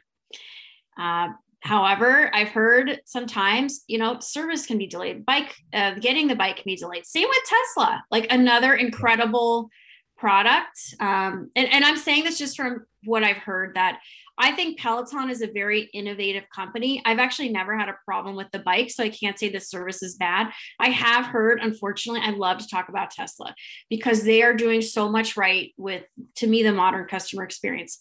Uh, 0.97 1.29
however, 1.59 2.33
I've 2.33 2.47
heard 2.47 3.01
sometimes, 3.03 3.83
you 3.87 3.97
know, 3.97 4.21
service 4.21 4.65
can 4.65 4.77
be 4.77 4.87
delayed. 4.87 5.25
Bike, 5.25 5.53
uh, 5.73 5.95
getting 5.95 6.29
the 6.29 6.35
bike 6.35 6.55
can 6.55 6.63
be 6.65 6.77
delayed. 6.77 7.05
Same 7.05 7.27
with 7.27 7.37
Tesla, 7.45 8.05
like 8.09 8.31
another 8.31 8.73
incredible 8.73 9.69
product. 10.17 10.79
Um, 11.01 11.51
and, 11.57 11.67
and 11.73 11.83
I'm 11.83 11.97
saying 11.97 12.23
this 12.23 12.37
just 12.37 12.55
from 12.55 12.85
what 13.03 13.25
I've 13.25 13.35
heard 13.35 13.75
that 13.75 13.99
I 14.37 14.51
think 14.51 14.79
Peloton 14.79 15.29
is 15.29 15.41
a 15.41 15.51
very 15.51 15.89
innovative 15.93 16.43
company. 16.53 17.01
I've 17.05 17.19
actually 17.19 17.49
never 17.49 17.77
had 17.77 17.89
a 17.89 17.97
problem 18.05 18.35
with 18.35 18.51
the 18.51 18.59
bike, 18.59 18.89
so 18.89 19.03
I 19.03 19.09
can't 19.09 19.39
say 19.39 19.49
the 19.49 19.59
service 19.59 20.03
is 20.03 20.15
bad. 20.15 20.51
I 20.79 20.89
have 20.89 21.25
heard, 21.25 21.59
unfortunately, 21.61 22.21
I 22.23 22.31
love 22.31 22.57
to 22.57 22.67
talk 22.67 22.89
about 22.89 23.11
Tesla 23.11 23.55
because 23.89 24.23
they 24.23 24.43
are 24.43 24.53
doing 24.53 24.81
so 24.81 25.09
much 25.09 25.37
right 25.37 25.73
with, 25.77 26.03
to 26.37 26.47
me, 26.47 26.63
the 26.63 26.73
modern 26.73 27.07
customer 27.07 27.43
experience. 27.43 27.97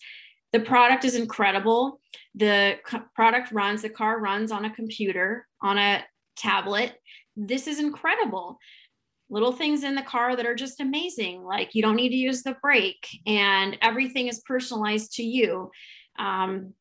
The 0.52 0.60
product 0.60 1.04
is 1.04 1.14
incredible. 1.14 2.00
The 2.34 2.78
co- 2.84 3.04
product 3.14 3.52
runs, 3.52 3.82
the 3.82 3.90
car 3.90 4.20
runs 4.20 4.50
on 4.50 4.64
a 4.64 4.74
computer, 4.74 5.46
on 5.60 5.78
a 5.78 6.04
tablet. 6.36 6.94
This 7.36 7.66
is 7.66 7.78
incredible 7.78 8.58
little 9.30 9.52
things 9.52 9.84
in 9.84 9.94
the 9.94 10.02
car 10.02 10.36
that 10.36 10.46
are 10.46 10.54
just 10.54 10.80
amazing 10.80 11.42
like 11.42 11.74
you 11.74 11.82
don't 11.82 11.96
need 11.96 12.10
to 12.10 12.14
use 12.14 12.42
the 12.42 12.56
brake 12.62 13.08
and 13.26 13.76
everything 13.80 14.28
is 14.28 14.42
personalized 14.46 15.12
to 15.14 15.22
you 15.22 15.70
um, 16.18 16.74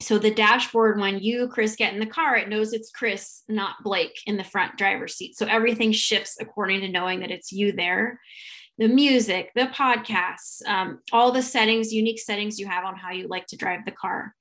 so 0.00 0.18
the 0.18 0.32
dashboard, 0.32 0.98
when 0.98 1.18
you, 1.18 1.48
Chris, 1.48 1.76
get 1.76 1.92
in 1.92 2.00
the 2.00 2.06
car, 2.06 2.34
it 2.36 2.48
knows 2.48 2.72
it's 2.72 2.90
Chris, 2.90 3.42
not 3.48 3.82
Blake 3.84 4.18
in 4.24 4.38
the 4.38 4.44
front 4.44 4.78
driver's 4.78 5.14
seat. 5.14 5.36
So 5.36 5.46
everything 5.46 5.92
shifts 5.92 6.38
according 6.40 6.80
to 6.80 6.88
knowing 6.88 7.20
that 7.20 7.30
it's 7.30 7.52
you 7.52 7.72
there. 7.72 8.18
The 8.78 8.88
music, 8.88 9.50
the 9.54 9.66
podcasts, 9.66 10.66
um, 10.66 11.00
all 11.12 11.32
the 11.32 11.42
settings, 11.42 11.92
unique 11.92 12.18
settings 12.18 12.58
you 12.58 12.66
have 12.66 12.86
on 12.86 12.96
how 12.96 13.10
you 13.10 13.28
like 13.28 13.46
to 13.48 13.56
drive 13.58 13.84
the 13.84 13.90
car. 13.92 14.34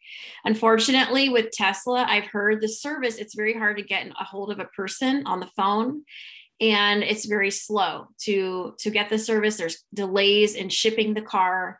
Unfortunately, 0.45 1.27
with 1.27 1.51
Tesla, 1.51 2.05
I've 2.07 2.27
heard 2.27 2.61
the 2.61 2.69
service, 2.69 3.17
it's 3.17 3.35
very 3.35 3.53
hard 3.53 3.75
to 3.77 3.83
get 3.83 4.07
a 4.07 4.23
hold 4.23 4.53
of 4.53 4.59
a 4.59 4.65
person 4.65 5.23
on 5.25 5.41
the 5.41 5.49
phone 5.57 6.03
and 6.61 7.03
it's 7.03 7.25
very 7.25 7.51
slow 7.51 8.07
to 8.19 8.75
to 8.79 8.89
get 8.89 9.09
the 9.09 9.17
service 9.17 9.57
there's 9.57 9.83
delays 9.93 10.55
in 10.55 10.67
shipping 10.67 11.13
the 11.13 11.21
car 11.21 11.79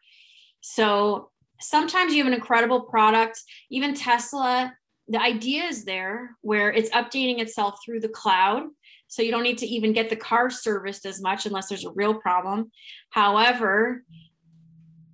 so 0.61 1.29
sometimes 1.59 2.13
you 2.13 2.23
have 2.23 2.31
an 2.31 2.37
incredible 2.37 2.81
product, 2.81 3.41
even 3.69 3.93
Tesla, 3.93 4.73
the 5.07 5.21
idea 5.21 5.63
is 5.63 5.85
there 5.85 6.35
where 6.41 6.71
it's 6.71 6.91
updating 6.91 7.39
itself 7.39 7.79
through 7.83 7.99
the 7.99 8.09
cloud. 8.09 8.63
So 9.07 9.23
you 9.23 9.31
don't 9.31 9.43
need 9.43 9.57
to 9.59 9.65
even 9.65 9.91
get 9.91 10.09
the 10.09 10.15
car 10.15 10.51
serviced 10.51 11.05
as 11.05 11.19
much 11.19 11.47
unless 11.47 11.67
there's 11.67 11.85
a 11.85 11.91
real 11.91 12.13
problem. 12.13 12.71
However, 13.09 14.03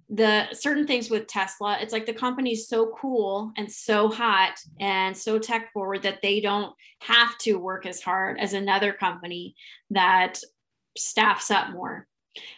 the 0.10 0.54
certain 0.54 0.86
things 0.86 1.10
with 1.10 1.28
Tesla, 1.28 1.78
it's 1.82 1.94
like 1.94 2.06
the 2.06 2.14
company's 2.14 2.68
so 2.68 2.94
cool 3.00 3.52
and 3.58 3.72
so 3.72 4.10
hot 4.10 4.60
and 4.80 5.16
so 5.16 5.40
tech 5.40 5.72
forward 5.74 6.04
that 6.04 6.22
they 6.22 6.42
don't 6.42 6.74
have 7.00 7.38
to 7.40 7.56
work 7.56 7.86
as 7.86 8.02
hard 8.02 8.38
as 8.40 8.54
another 8.54 8.92
company 8.92 9.56
that 9.90 10.40
staffs 10.98 11.50
up 11.50 11.72
more. 11.72 12.06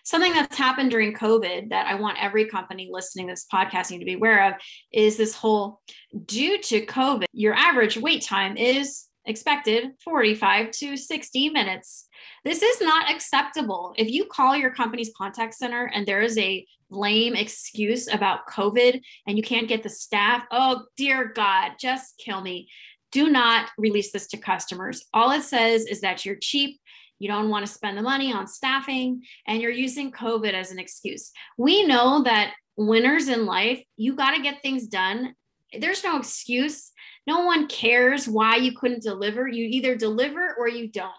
Something 0.03 0.33
that's 0.33 0.57
happened 0.57 0.91
during 0.91 1.13
COVID 1.13 1.69
that 1.69 1.87
I 1.87 1.95
want 1.95 2.21
every 2.21 2.45
company 2.45 2.89
listening 2.91 3.27
to 3.27 3.33
this 3.33 3.45
podcasting 3.51 3.99
to 3.99 4.05
be 4.05 4.13
aware 4.13 4.47
of 4.47 4.53
is 4.91 5.17
this 5.17 5.35
whole 5.35 5.81
due 6.25 6.59
to 6.61 6.85
COVID, 6.85 7.25
your 7.31 7.53
average 7.53 7.97
wait 7.97 8.23
time 8.23 8.57
is 8.57 9.07
expected 9.25 9.91
45 10.03 10.71
to 10.71 10.97
60 10.97 11.49
minutes. 11.49 12.07
This 12.43 12.63
is 12.63 12.81
not 12.81 13.11
acceptable. 13.11 13.93
If 13.97 14.09
you 14.09 14.25
call 14.25 14.55
your 14.55 14.71
company's 14.71 15.11
contact 15.15 15.53
center 15.53 15.91
and 15.93 16.07
there 16.07 16.21
is 16.21 16.37
a 16.37 16.65
lame 16.89 17.35
excuse 17.35 18.07
about 18.07 18.47
COVID 18.47 19.01
and 19.27 19.37
you 19.37 19.43
can't 19.43 19.67
get 19.67 19.83
the 19.83 19.89
staff, 19.89 20.43
oh 20.51 20.85
dear 20.95 21.31
God, 21.35 21.73
just 21.79 22.17
kill 22.17 22.41
me. 22.41 22.69
Do 23.11 23.29
not 23.29 23.69
release 23.77 24.11
this 24.11 24.27
to 24.27 24.37
customers. 24.37 25.05
All 25.13 25.31
it 25.31 25.43
says 25.43 25.85
is 25.85 26.01
that 26.01 26.25
you're 26.25 26.35
cheap 26.35 26.79
you 27.19 27.27
don't 27.27 27.49
want 27.49 27.65
to 27.65 27.71
spend 27.71 27.97
the 27.97 28.01
money 28.01 28.33
on 28.33 28.47
staffing, 28.47 29.23
and 29.47 29.61
you're 29.61 29.71
using 29.71 30.11
COVID 30.11 30.53
as 30.53 30.71
an 30.71 30.79
excuse. 30.79 31.31
We 31.57 31.85
know 31.85 32.23
that 32.23 32.53
winners 32.75 33.27
in 33.27 33.45
life, 33.45 33.83
you 33.95 34.15
got 34.15 34.35
to 34.35 34.41
get 34.41 34.61
things 34.61 34.87
done. 34.87 35.33
There's 35.77 36.03
no 36.03 36.17
excuse. 36.17 36.91
No 37.25 37.43
one 37.43 37.67
cares 37.67 38.27
why 38.27 38.55
you 38.55 38.71
couldn't 38.71 39.03
deliver. 39.03 39.47
You 39.47 39.65
either 39.65 39.95
deliver 39.95 40.55
or 40.57 40.69
you 40.69 40.89
don't. 40.89 41.11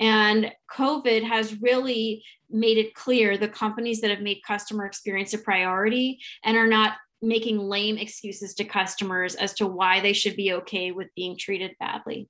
And 0.00 0.50
COVID 0.70 1.24
has 1.24 1.60
really 1.60 2.24
made 2.50 2.78
it 2.78 2.94
clear 2.94 3.36
the 3.36 3.48
companies 3.48 4.00
that 4.00 4.10
have 4.10 4.20
made 4.20 4.40
customer 4.46 4.86
experience 4.86 5.34
a 5.34 5.38
priority 5.38 6.20
and 6.44 6.56
are 6.56 6.66
not 6.66 6.94
making 7.20 7.58
lame 7.58 7.98
excuses 7.98 8.54
to 8.54 8.64
customers 8.64 9.34
as 9.34 9.54
to 9.54 9.66
why 9.66 10.00
they 10.00 10.12
should 10.12 10.36
be 10.36 10.52
okay 10.52 10.90
with 10.90 11.08
being 11.14 11.36
treated 11.38 11.72
badly. 11.78 12.28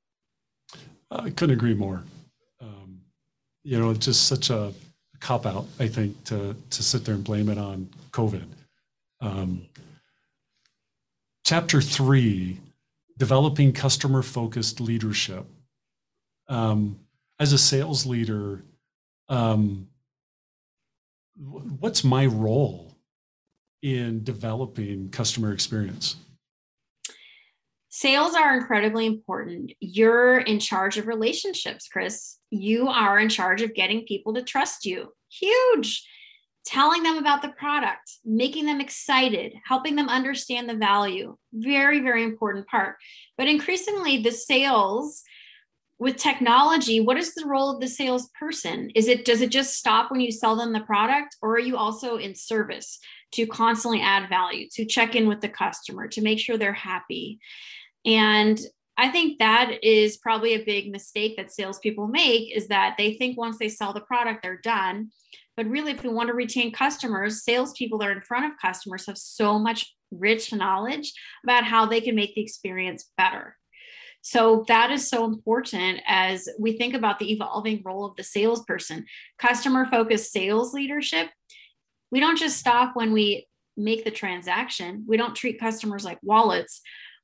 I 1.11 1.31
couldn't 1.31 1.55
agree 1.55 1.75
more. 1.75 2.03
You 3.65 3.79
know, 3.79 3.91
it's 3.91 4.07
just 4.07 4.27
such 4.27 4.51
a 4.51 4.73
cop 5.21 5.47
out, 5.47 5.67
I 5.79 5.87
think, 5.89 6.25
to 6.25 6.57
to 6.71 6.83
sit 6.83 7.05
there 7.05 7.15
and 7.15 7.25
blame 7.25 7.49
it 7.49 7.59
on 7.59 7.89
COVID. 8.11 8.47
Um, 9.21 9.67
chapter 11.45 11.81
three, 11.81 12.59
developing 13.19 13.73
customer 13.73 14.23
focused 14.23 14.81
leadership. 14.81 15.47
Um, 16.49 16.99
as 17.39 17.53
a 17.53 17.59
sales 17.59 18.05
leader, 18.05 18.63
um, 19.29 19.89
what's 21.37 22.05
my 22.05 22.27
role 22.27 22.95
in 23.81 24.23
developing 24.25 25.09
customer 25.09 25.53
experience? 25.53 26.17
Sales 27.95 28.35
are 28.35 28.57
incredibly 28.57 29.05
important. 29.05 29.71
You're 29.79 30.39
in 30.39 30.59
charge 30.61 30.97
of 30.97 31.07
relationships, 31.07 31.89
Chris. 31.89 32.39
You 32.49 32.89
are 32.89 33.19
in 33.19 33.29
charge 33.29 33.61
of 33.61 33.75
getting 33.75 34.07
people 34.07 34.33
to 34.33 34.43
trust 34.43 34.87
you. 34.87 35.13
Huge. 35.29 36.03
Telling 36.65 37.03
them 37.03 37.19
about 37.19 37.43
the 37.43 37.51
product, 37.51 38.13
making 38.25 38.65
them 38.65 38.81
excited, 38.81 39.53
helping 39.67 39.95
them 39.95 40.09
understand 40.09 40.71
the 40.71 40.75
value. 40.75 41.37
Very, 41.53 42.01
very 42.01 42.25
important 42.25 42.67
part. 42.67 42.97
But 43.37 43.49
increasingly, 43.49 44.23
the 44.23 44.33
sales 44.33 45.23
with 45.99 46.17
technology 46.17 47.01
what 47.01 47.17
is 47.17 47.33
the 47.35 47.47
role 47.47 47.71
of 47.71 47.81
the 47.81 47.87
salesperson 47.87 48.91
is 48.97 49.07
it 49.07 49.25
does 49.25 49.41
it 49.41 49.51
just 49.51 49.77
stop 49.77 50.11
when 50.11 50.21
you 50.21 50.33
sell 50.33 50.57
them 50.57 50.73
the 50.73 50.81
product 50.81 51.37
or 51.41 51.55
are 51.55 51.61
you 51.61 51.77
also 51.77 52.17
in 52.17 52.35
service 52.35 52.99
to 53.31 53.47
constantly 53.47 54.01
add 54.01 54.29
value 54.29 54.67
to 54.73 54.85
check 54.85 55.15
in 55.15 55.29
with 55.29 55.41
the 55.41 55.49
customer 55.49 56.09
to 56.09 56.21
make 56.21 56.41
sure 56.41 56.57
they're 56.57 56.73
happy 56.73 57.39
and 58.05 58.61
i 58.97 59.09
think 59.09 59.39
that 59.39 59.79
is 59.83 60.17
probably 60.17 60.55
a 60.55 60.65
big 60.65 60.91
mistake 60.91 61.37
that 61.37 61.53
salespeople 61.53 62.09
make 62.09 62.55
is 62.55 62.69
that 62.69 62.95
they 62.99 63.15
think 63.15 63.37
once 63.37 63.59
they 63.59 63.69
sell 63.69 63.93
the 63.93 64.01
product 64.01 64.43
they're 64.43 64.61
done 64.63 65.11
but 65.57 65.67
really 65.67 65.93
if 65.93 66.03
we 66.03 66.09
want 66.09 66.29
to 66.29 66.35
retain 66.35 66.73
customers 66.73 67.45
salespeople 67.45 67.99
that 67.99 68.09
are 68.09 68.13
in 68.13 68.21
front 68.21 68.45
of 68.45 68.59
customers 68.61 69.07
have 69.07 69.19
so 69.19 69.59
much 69.59 69.95
rich 70.11 70.53
knowledge 70.53 71.13
about 71.45 71.65
how 71.65 71.87
they 71.87 72.01
can 72.01 72.15
make 72.15 72.35
the 72.35 72.43
experience 72.43 73.11
better 73.17 73.57
so 74.23 74.65
that 74.69 74.93
is 74.93 75.09
so 75.09 75.25
important 75.25 76.01
as 76.07 76.49
we 76.59 76.79
think 76.79 76.95
about 76.95 77.19
the 77.19 77.33
evolving 77.33 77.83
role 77.85 78.05
of 78.05 78.15
the 78.15 78.23
salesperson. 78.23 79.07
Customer 79.39 79.87
focused 79.87 80.33
sales 80.33 80.73
leadership, 80.73 81.29
we 82.13 82.21
don't 82.21 82.39
just 82.39 82.57
stop 82.57 82.95
when 82.95 83.13
we 83.13 83.49
make 83.77 84.05
the 84.05 84.11
transaction, 84.13 85.05
we 85.09 85.17
don't 85.17 85.35
treat 85.35 85.59
customers 85.59 86.05
like 86.05 86.19
wallets. 86.23 86.81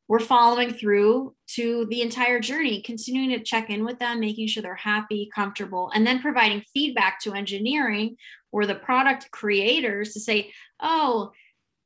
We're 0.08 0.20
following 0.20 0.72
through 0.72 1.34
to 1.48 1.86
the 1.90 2.00
entire 2.00 2.40
journey, 2.40 2.80
continuing 2.80 3.28
to 3.30 3.44
check 3.44 3.68
in 3.68 3.84
with 3.84 3.98
them, 3.98 4.20
making 4.20 4.48
sure 4.48 4.62
they're 4.62 4.74
happy, 4.74 5.30
comfortable, 5.34 5.90
and 5.94 6.06
then 6.06 6.22
providing 6.22 6.64
feedback 6.72 7.20
to 7.20 7.34
engineering 7.34 8.16
or 8.50 8.64
the 8.64 8.74
product 8.74 9.30
creators 9.30 10.14
to 10.14 10.20
say, 10.20 10.50
oh, 10.80 11.32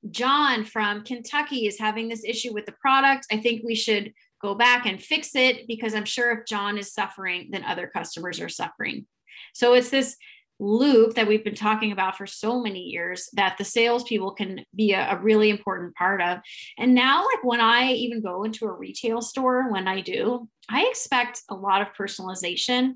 John 0.08 0.64
from 0.64 1.02
Kentucky 1.02 1.66
is 1.66 1.80
having 1.80 2.08
this 2.08 2.24
issue 2.24 2.54
with 2.54 2.64
the 2.66 2.72
product. 2.80 3.26
I 3.32 3.38
think 3.38 3.62
we 3.64 3.74
should 3.74 4.12
go 4.40 4.54
back 4.54 4.86
and 4.86 5.02
fix 5.02 5.34
it 5.34 5.66
because 5.66 5.92
I'm 5.94 6.04
sure 6.04 6.30
if 6.32 6.46
John 6.46 6.78
is 6.78 6.94
suffering, 6.94 7.48
then 7.50 7.64
other 7.64 7.88
customers 7.88 8.40
are 8.40 8.48
suffering. 8.48 9.06
So 9.52 9.74
it's 9.74 9.90
this 9.90 10.16
loop 10.62 11.14
that 11.14 11.26
we've 11.26 11.42
been 11.42 11.54
talking 11.54 11.90
about 11.90 12.16
for 12.16 12.26
so 12.26 12.62
many 12.62 12.80
years 12.80 13.28
that 13.32 13.58
the 13.58 13.64
salespeople 13.64 14.32
can 14.32 14.64
be 14.74 14.92
a, 14.92 15.10
a, 15.10 15.20
really 15.20 15.50
important 15.50 15.94
part 15.96 16.22
of. 16.22 16.38
And 16.78 16.94
now, 16.94 17.24
like 17.24 17.42
when 17.42 17.60
I 17.60 17.90
even 17.92 18.22
go 18.22 18.44
into 18.44 18.66
a 18.66 18.72
retail 18.72 19.20
store, 19.20 19.70
when 19.72 19.88
I 19.88 20.00
do, 20.00 20.48
I 20.68 20.86
expect 20.88 21.42
a 21.50 21.54
lot 21.54 21.82
of 21.82 21.88
personalization. 21.98 22.94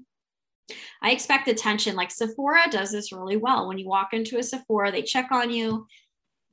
I 1.02 1.10
expect 1.10 1.48
attention. 1.48 1.96
Like 1.96 2.10
Sephora 2.10 2.62
does 2.70 2.92
this 2.92 3.12
really 3.12 3.36
well. 3.36 3.66
When 3.66 3.78
you 3.78 3.88
walk 3.88 4.12
into 4.12 4.38
a 4.38 4.42
Sephora, 4.42 4.92
they 4.92 5.02
check 5.02 5.32
on 5.32 5.50
you, 5.50 5.86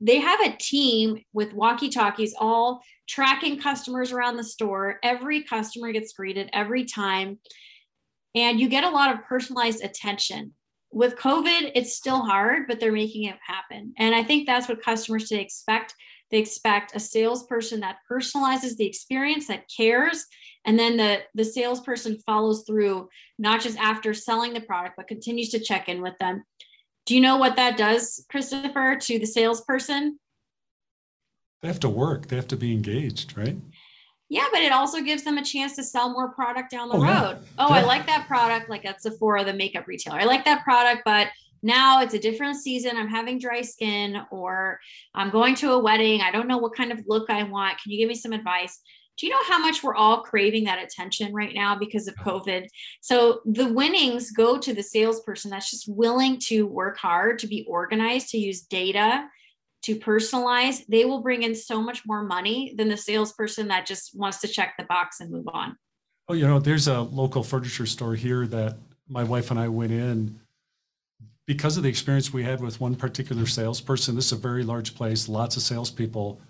they 0.00 0.18
have 0.18 0.40
a 0.40 0.56
team 0.56 1.22
with 1.32 1.54
walkie 1.54 1.88
talkies 1.88 2.34
all 2.38 2.82
tracking 3.08 3.60
customers 3.60 4.12
around 4.12 4.36
the 4.36 4.44
store. 4.44 4.98
Every 5.02 5.44
customer 5.44 5.92
gets 5.92 6.12
greeted 6.12 6.50
every 6.52 6.84
time. 6.84 7.38
And 8.34 8.58
you 8.58 8.68
get 8.68 8.82
a 8.82 8.90
lot 8.90 9.14
of 9.14 9.24
personalized 9.24 9.84
attention. 9.84 10.54
With 10.94 11.16
COVID, 11.16 11.72
it's 11.74 11.94
still 11.94 12.22
hard, 12.22 12.66
but 12.68 12.80
they're 12.80 12.92
making 12.92 13.24
it 13.24 13.36
happen. 13.46 13.92
And 13.98 14.14
I 14.14 14.22
think 14.22 14.46
that's 14.46 14.68
what 14.68 14.82
customers 14.82 15.26
should 15.28 15.40
expect. 15.40 15.94
They 16.30 16.38
expect 16.38 16.96
a 16.96 17.00
salesperson 17.00 17.80
that 17.80 17.98
personalizes 18.10 18.76
the 18.76 18.86
experience, 18.86 19.48
that 19.48 19.68
cares, 19.74 20.24
and 20.64 20.78
then 20.78 20.96
the, 20.96 21.22
the 21.34 21.44
salesperson 21.44 22.18
follows 22.24 22.64
through, 22.66 23.08
not 23.38 23.60
just 23.60 23.78
after 23.78 24.14
selling 24.14 24.54
the 24.54 24.60
product, 24.60 24.94
but 24.96 25.08
continues 25.08 25.50
to 25.50 25.58
check 25.58 25.88
in 25.88 26.00
with 26.00 26.16
them 26.18 26.44
do 27.06 27.14
you 27.14 27.20
know 27.20 27.36
what 27.36 27.56
that 27.56 27.76
does, 27.76 28.24
Christopher, 28.30 28.96
to 28.96 29.18
the 29.18 29.26
salesperson? 29.26 30.18
They 31.60 31.68
have 31.68 31.80
to 31.80 31.88
work, 31.88 32.28
they 32.28 32.36
have 32.36 32.48
to 32.48 32.56
be 32.56 32.72
engaged, 32.72 33.36
right? 33.36 33.56
Yeah, 34.28 34.46
but 34.52 34.62
it 34.62 34.72
also 34.72 35.02
gives 35.02 35.22
them 35.22 35.38
a 35.38 35.44
chance 35.44 35.76
to 35.76 35.84
sell 35.84 36.10
more 36.10 36.30
product 36.30 36.70
down 36.70 36.88
the 36.88 36.96
oh, 36.96 37.02
road. 37.02 37.08
Oh, 37.08 37.30
yeah. 37.30 37.36
Oh, 37.58 37.68
yeah. 37.68 37.80
I 37.80 37.84
like 37.84 38.06
that 38.06 38.26
product, 38.26 38.70
like 38.70 38.84
at 38.84 39.02
Sephora, 39.02 39.44
the 39.44 39.52
makeup 39.52 39.86
retailer. 39.86 40.18
I 40.18 40.24
like 40.24 40.44
that 40.46 40.64
product, 40.64 41.02
but 41.04 41.28
now 41.62 42.00
it's 42.00 42.14
a 42.14 42.18
different 42.18 42.56
season. 42.56 42.96
I'm 42.96 43.08
having 43.08 43.38
dry 43.38 43.62
skin, 43.62 44.22
or 44.30 44.80
I'm 45.14 45.30
going 45.30 45.54
to 45.56 45.72
a 45.72 45.78
wedding. 45.78 46.20
I 46.20 46.30
don't 46.30 46.48
know 46.48 46.58
what 46.58 46.74
kind 46.74 46.92
of 46.92 47.00
look 47.06 47.30
I 47.30 47.42
want. 47.42 47.78
Can 47.82 47.92
you 47.92 47.98
give 47.98 48.08
me 48.08 48.14
some 48.14 48.32
advice? 48.32 48.80
do 49.16 49.26
you 49.26 49.32
know 49.32 49.42
how 49.46 49.58
much 49.58 49.82
we're 49.82 49.94
all 49.94 50.22
craving 50.22 50.64
that 50.64 50.82
attention 50.82 51.32
right 51.32 51.54
now 51.54 51.76
because 51.76 52.08
of 52.08 52.16
COVID? 52.16 52.66
So 53.00 53.40
the 53.44 53.72
winnings 53.72 54.32
go 54.32 54.58
to 54.58 54.74
the 54.74 54.82
salesperson 54.82 55.50
that's 55.50 55.70
just 55.70 55.88
willing 55.88 56.38
to 56.46 56.66
work 56.66 56.98
hard, 56.98 57.38
to 57.40 57.46
be 57.46 57.64
organized, 57.68 58.30
to 58.30 58.38
use 58.38 58.62
data, 58.62 59.26
to 59.84 59.96
personalize. 59.96 60.84
They 60.86 61.04
will 61.04 61.20
bring 61.20 61.42
in 61.42 61.54
so 61.54 61.82
much 61.82 62.02
more 62.06 62.22
money 62.22 62.74
than 62.76 62.88
the 62.88 62.96
salesperson 62.96 63.68
that 63.68 63.86
just 63.86 64.18
wants 64.18 64.40
to 64.40 64.48
check 64.48 64.74
the 64.78 64.84
box 64.84 65.20
and 65.20 65.30
move 65.30 65.48
on. 65.48 65.76
Oh, 66.28 66.34
you 66.34 66.46
know, 66.46 66.58
there's 66.58 66.88
a 66.88 67.00
local 67.00 67.42
furniture 67.42 67.86
store 67.86 68.14
here 68.14 68.46
that 68.46 68.76
my 69.08 69.24
wife 69.24 69.50
and 69.50 69.60
I 69.60 69.68
went 69.68 69.92
in 69.92 70.40
because 71.46 71.76
of 71.76 71.82
the 71.82 71.88
experience 71.90 72.32
we 72.32 72.44
had 72.44 72.60
with 72.60 72.80
one 72.80 72.94
particular 72.94 73.46
salesperson. 73.46 74.14
This 74.14 74.26
is 74.26 74.32
a 74.32 74.36
very 74.36 74.64
large 74.64 74.94
place, 74.94 75.28
lots 75.28 75.56
of 75.56 75.62
salespeople 75.62 76.40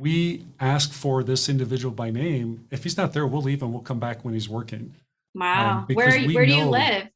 we 0.00 0.44
ask 0.60 0.92
for 0.92 1.22
this 1.22 1.48
individual 1.48 1.94
by 1.94 2.10
name. 2.10 2.66
If 2.70 2.82
he's 2.82 2.96
not 2.96 3.12
there, 3.12 3.26
we'll 3.26 3.42
leave 3.42 3.62
and 3.62 3.72
we'll 3.72 3.82
come 3.82 3.98
back 3.98 4.24
when 4.24 4.34
he's 4.34 4.48
working. 4.48 4.94
Wow. 5.34 5.84
Um, 5.88 5.94
where 5.94 6.20
where 6.28 6.46
do 6.46 6.54
you 6.54 6.64
live? 6.64 7.08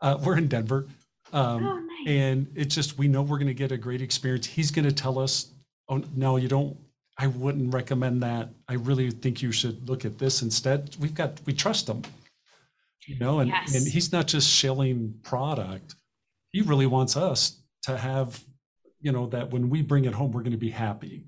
Uh, 0.00 0.18
we're 0.22 0.36
in 0.36 0.48
Denver. 0.48 0.86
Um, 1.32 1.66
oh, 1.66 1.78
nice. 1.78 2.06
And 2.06 2.46
it's 2.54 2.74
just, 2.74 2.98
we 2.98 3.08
know 3.08 3.22
we're 3.22 3.38
going 3.38 3.46
to 3.48 3.54
get 3.54 3.72
a 3.72 3.76
great 3.76 4.00
experience. 4.00 4.46
He's 4.46 4.70
going 4.70 4.84
to 4.84 4.94
tell 4.94 5.18
us, 5.18 5.52
oh, 5.88 6.02
no, 6.14 6.36
you 6.36 6.48
don't, 6.48 6.76
I 7.18 7.26
wouldn't 7.28 7.72
recommend 7.72 8.22
that. 8.22 8.50
I 8.68 8.74
really 8.74 9.10
think 9.10 9.42
you 9.42 9.52
should 9.52 9.88
look 9.88 10.04
at 10.04 10.18
this 10.18 10.42
instead. 10.42 10.96
We've 10.98 11.14
got, 11.14 11.40
we 11.46 11.52
trust 11.52 11.88
him, 11.88 12.02
you 13.06 13.18
know, 13.18 13.40
and, 13.40 13.50
yes. 13.50 13.74
and 13.74 13.86
he's 13.86 14.12
not 14.12 14.26
just 14.26 14.48
shelling 14.48 15.14
product. 15.22 15.94
He 16.52 16.62
really 16.62 16.86
wants 16.86 17.16
us 17.16 17.60
to 17.82 17.96
have, 17.96 18.42
you 19.00 19.12
know, 19.12 19.26
that 19.28 19.50
when 19.50 19.70
we 19.70 19.82
bring 19.82 20.04
it 20.04 20.14
home, 20.14 20.32
we're 20.32 20.42
going 20.42 20.52
to 20.52 20.58
be 20.58 20.70
happy 20.70 21.24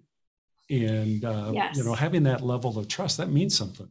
and 0.71 1.25
uh, 1.25 1.51
yes. 1.55 1.77
you 1.77 1.85
know 1.85 1.95
having 1.95 2.23
that 2.25 2.43
level 2.43 2.79
of 2.79 2.89
trust 2.89 3.17
that 3.17 3.31
means 3.31 3.57
something 3.57 3.89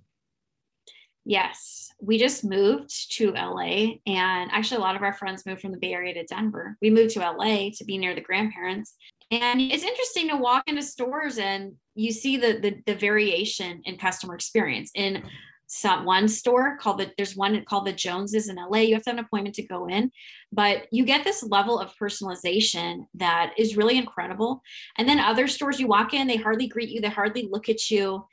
yes 1.28 1.92
we 2.02 2.18
just 2.18 2.44
moved 2.44 3.12
to 3.12 3.32
la 3.32 3.60
and 3.60 4.52
actually 4.52 4.78
a 4.78 4.82
lot 4.82 4.96
of 4.96 5.04
our 5.04 5.14
friends 5.14 5.46
moved 5.46 5.62
from 5.62 5.72
the 5.72 5.78
bay 5.78 5.94
area 5.94 6.14
to 6.14 6.24
denver 6.26 6.78
we 6.82 6.90
moved 6.90 7.14
to 7.14 7.20
la 7.20 7.70
to 7.76 7.84
be 7.86 7.98
near 7.98 8.16
the 8.16 8.22
grandparents 8.22 8.96
and 9.30 9.60
it's 9.60 9.84
interesting 9.84 10.30
to 10.30 10.38
walk 10.38 10.64
into 10.68 10.82
stores 10.82 11.38
and 11.38 11.74
you 11.96 12.12
see 12.12 12.38
the 12.38 12.60
the, 12.62 12.82
the 12.86 12.96
variation 12.96 13.82
in 13.86 13.98
customer 13.98 14.36
experience 14.36 14.92
in 14.96 15.22
some 15.68 16.06
one 16.06 16.30
store 16.30 16.78
called 16.78 16.98
the 16.98 17.12
there's 17.18 17.36
one 17.36 17.64
called 17.66 17.86
the 17.86 17.94
Joneses 17.94 18.48
in 18.48 18.56
LA. 18.56 18.80
You 18.80 18.94
have 18.96 19.04
to 19.04 19.10
have 19.10 19.20
an 19.20 19.26
appointment 19.26 19.56
to 19.56 19.68
go 19.68 19.88
in, 19.88 20.12
but 20.52 20.88
you 20.92 21.06
get 21.06 21.26
this 21.26 21.44
level 21.44 21.78
of 21.78 21.94
personalization 22.02 23.06
that 23.16 23.52
is 23.58 23.76
really 23.76 23.98
incredible. 23.98 24.64
And 24.98 25.08
then 25.08 25.20
other 25.20 25.48
stores 25.48 25.80
you 25.80 25.88
walk 25.88 26.14
in, 26.14 26.28
they 26.28 26.38
hardly 26.38 26.68
greet 26.68 26.90
you, 26.90 27.02
they 27.02 27.10
hardly 27.10 27.50
look 27.52 27.68
at 27.68 27.92
you. 27.92 28.26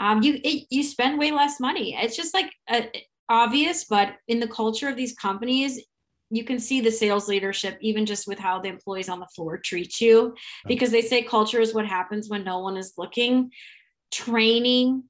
Um, 0.00 0.22
you 0.22 0.40
it, 0.42 0.66
you 0.70 0.82
spend 0.82 1.18
way 1.18 1.30
less 1.30 1.60
money. 1.60 1.96
It's 1.98 2.16
just 2.16 2.34
like 2.34 2.52
a, 2.70 2.90
obvious, 3.28 3.84
but 3.84 4.16
in 4.28 4.40
the 4.40 4.48
culture 4.48 4.88
of 4.88 4.96
these 4.96 5.14
companies, 5.14 5.80
you 6.30 6.44
can 6.44 6.58
see 6.58 6.80
the 6.80 6.90
sales 6.90 7.28
leadership 7.28 7.76
even 7.80 8.06
just 8.06 8.26
with 8.26 8.38
how 8.38 8.58
the 8.58 8.68
employees 8.68 9.08
on 9.08 9.20
the 9.20 9.28
floor 9.34 9.58
treat 9.58 10.00
you 10.00 10.34
because 10.66 10.90
they 10.90 11.02
say 11.02 11.22
culture 11.22 11.60
is 11.60 11.74
what 11.74 11.86
happens 11.86 12.28
when 12.28 12.42
no 12.42 12.60
one 12.60 12.76
is 12.76 12.94
looking. 12.96 13.50
Training 14.10 15.04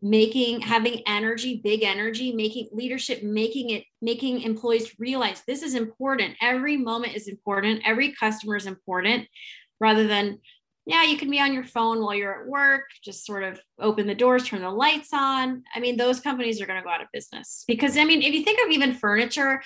making 0.00 0.60
having 0.60 1.02
energy 1.08 1.60
big 1.64 1.82
energy 1.82 2.32
making 2.32 2.68
leadership 2.70 3.20
making 3.24 3.70
it 3.70 3.84
making 4.00 4.42
employees 4.42 4.94
realize 4.98 5.42
this 5.46 5.62
is 5.62 5.74
important. 5.74 6.36
Every 6.40 6.76
moment 6.76 7.16
is 7.16 7.26
important. 7.26 7.82
Every 7.84 8.12
customer 8.12 8.54
is 8.54 8.66
important 8.66 9.26
rather 9.80 10.06
than 10.06 10.38
yeah 10.88 11.04
you 11.04 11.16
can 11.16 11.30
be 11.30 11.38
on 11.38 11.52
your 11.52 11.64
phone 11.64 12.00
while 12.00 12.14
you're 12.14 12.42
at 12.42 12.48
work 12.48 12.82
just 13.04 13.24
sort 13.24 13.44
of 13.44 13.60
open 13.78 14.08
the 14.08 14.14
doors 14.14 14.44
turn 14.44 14.62
the 14.62 14.70
lights 14.70 15.10
on 15.12 15.62
i 15.74 15.78
mean 15.78 15.96
those 15.96 16.18
companies 16.18 16.60
are 16.60 16.66
going 16.66 16.80
to 16.80 16.84
go 16.84 16.90
out 16.90 17.02
of 17.02 17.06
business 17.12 17.64
because 17.68 17.96
i 17.96 18.04
mean 18.04 18.22
if 18.22 18.34
you 18.34 18.42
think 18.42 18.58
of 18.64 18.72
even 18.72 18.92
furniture 18.92 19.62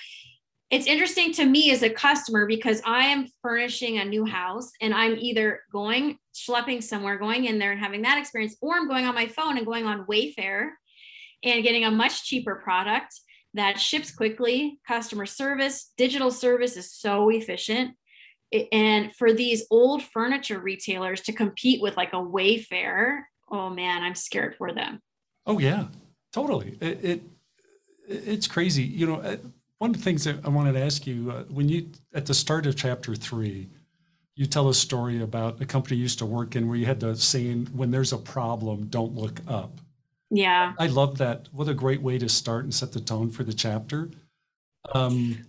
it's 0.73 0.87
interesting 0.87 1.31
to 1.33 1.45
me 1.45 1.69
as 1.69 1.83
a 1.83 1.89
customer 1.89 2.47
because 2.47 2.81
I 2.83 3.05
am 3.05 3.27
furnishing 3.43 3.99
a 3.99 4.05
new 4.05 4.25
house 4.25 4.71
and 4.81 4.91
I'm 4.91 5.17
either 5.19 5.61
going 5.71 6.17
schlepping 6.33 6.81
somewhere, 6.81 7.19
going 7.19 7.45
in 7.45 7.59
there 7.59 7.73
and 7.73 7.79
having 7.79 8.01
that 8.01 8.17
experience, 8.17 8.57
or 8.59 8.77
I'm 8.77 8.87
going 8.87 9.05
on 9.05 9.13
my 9.13 9.27
phone 9.27 9.57
and 9.57 9.67
going 9.67 9.85
on 9.85 10.07
Wayfair 10.07 10.69
and 11.43 11.63
getting 11.63 11.85
a 11.85 11.91
much 11.91 12.25
cheaper 12.25 12.55
product 12.55 13.13
that 13.53 13.79
ships 13.79 14.11
quickly. 14.11 14.79
Customer 14.87 15.27
service, 15.27 15.91
digital 15.95 16.31
service 16.31 16.75
is 16.75 16.91
so 16.91 17.29
efficient. 17.29 17.91
And 18.71 19.15
for 19.15 19.33
these 19.33 19.65
old 19.71 20.03
furniture 20.03 20.59
retailers 20.59 21.21
to 21.21 21.33
compete 21.33 21.81
with 21.81 21.97
like 21.97 22.13
a 22.13 22.17
Wayfair, 22.17 23.21
oh 23.51 23.69
man, 23.69 24.03
I'm 24.03 24.15
scared 24.15 24.55
for 24.57 24.73
them. 24.73 24.99
Oh 25.45 25.59
yeah, 25.59 25.85
totally. 26.31 26.77
It, 26.79 27.03
it 27.03 27.21
it's 28.07 28.47
crazy. 28.47 28.83
You 28.83 29.07
know, 29.07 29.37
one 29.77 29.91
of 29.91 29.97
the 29.97 30.03
things 30.03 30.23
that 30.25 30.45
I 30.45 30.49
wanted 30.49 30.73
to 30.73 30.81
ask 30.81 31.05
you 31.07 31.31
uh, 31.31 31.43
when 31.43 31.69
you 31.69 31.89
at 32.13 32.25
the 32.25 32.33
start 32.33 32.65
of 32.65 32.75
chapter 32.75 33.15
three, 33.15 33.69
you 34.35 34.45
tell 34.45 34.69
a 34.69 34.73
story 34.73 35.21
about 35.21 35.61
a 35.61 35.65
company 35.65 35.97
you 35.97 36.03
used 36.03 36.19
to 36.19 36.25
work 36.25 36.55
in 36.55 36.67
where 36.67 36.77
you 36.77 36.85
had 36.85 36.99
the 36.99 37.15
saying, 37.15 37.67
"When 37.73 37.91
there's 37.91 38.13
a 38.13 38.17
problem, 38.17 38.87
don't 38.87 39.15
look 39.15 39.41
up." 39.47 39.81
Yeah, 40.29 40.73
I 40.79 40.87
love 40.87 41.17
that. 41.17 41.49
What 41.51 41.67
a 41.67 41.73
great 41.73 42.01
way 42.01 42.17
to 42.17 42.29
start 42.29 42.63
and 42.63 42.73
set 42.73 42.91
the 42.91 43.01
tone 43.01 43.29
for 43.29 43.43
the 43.43 43.53
chapter. 43.53 44.09
Um, 44.93 45.45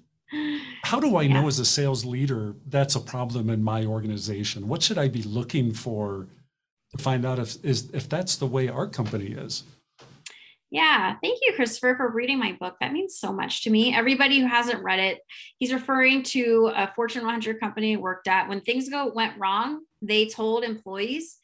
how 0.84 1.00
do 1.00 1.16
I 1.16 1.22
yeah. 1.22 1.40
know 1.40 1.48
as 1.48 1.58
a 1.58 1.64
sales 1.64 2.04
leader 2.04 2.54
that's 2.66 2.94
a 2.94 3.00
problem 3.00 3.50
in 3.50 3.62
my 3.62 3.84
organization? 3.86 4.68
What 4.68 4.82
should 4.82 4.98
I 4.98 5.08
be 5.08 5.22
looking 5.22 5.72
for 5.72 6.26
to 6.92 7.02
find 7.02 7.24
out 7.24 7.38
if 7.38 7.64
is 7.64 7.90
if 7.92 8.08
that's 8.08 8.36
the 8.36 8.46
way 8.46 8.68
our 8.68 8.86
company 8.86 9.32
is? 9.32 9.64
Yeah, 10.70 11.14
thank 11.22 11.38
you, 11.42 11.52
Christopher, 11.54 11.94
for 11.96 12.10
reading 12.10 12.38
my 12.38 12.52
book. 12.58 12.74
That 12.80 12.92
means 12.92 13.16
so 13.16 13.32
much 13.32 13.62
to 13.62 13.70
me. 13.70 13.94
Everybody 13.94 14.40
who 14.40 14.46
hasn't 14.46 14.82
read 14.82 14.98
it, 14.98 15.20
he's 15.58 15.72
referring 15.72 16.24
to 16.24 16.72
a 16.74 16.92
Fortune 16.96 17.22
100 17.22 17.60
company 17.60 17.90
he 17.90 17.96
worked 17.96 18.26
at. 18.26 18.48
When 18.48 18.60
things 18.60 18.88
go 18.88 19.12
went 19.14 19.38
wrong, 19.38 19.82
they 20.02 20.26
told 20.26 20.64
employees, 20.64 21.38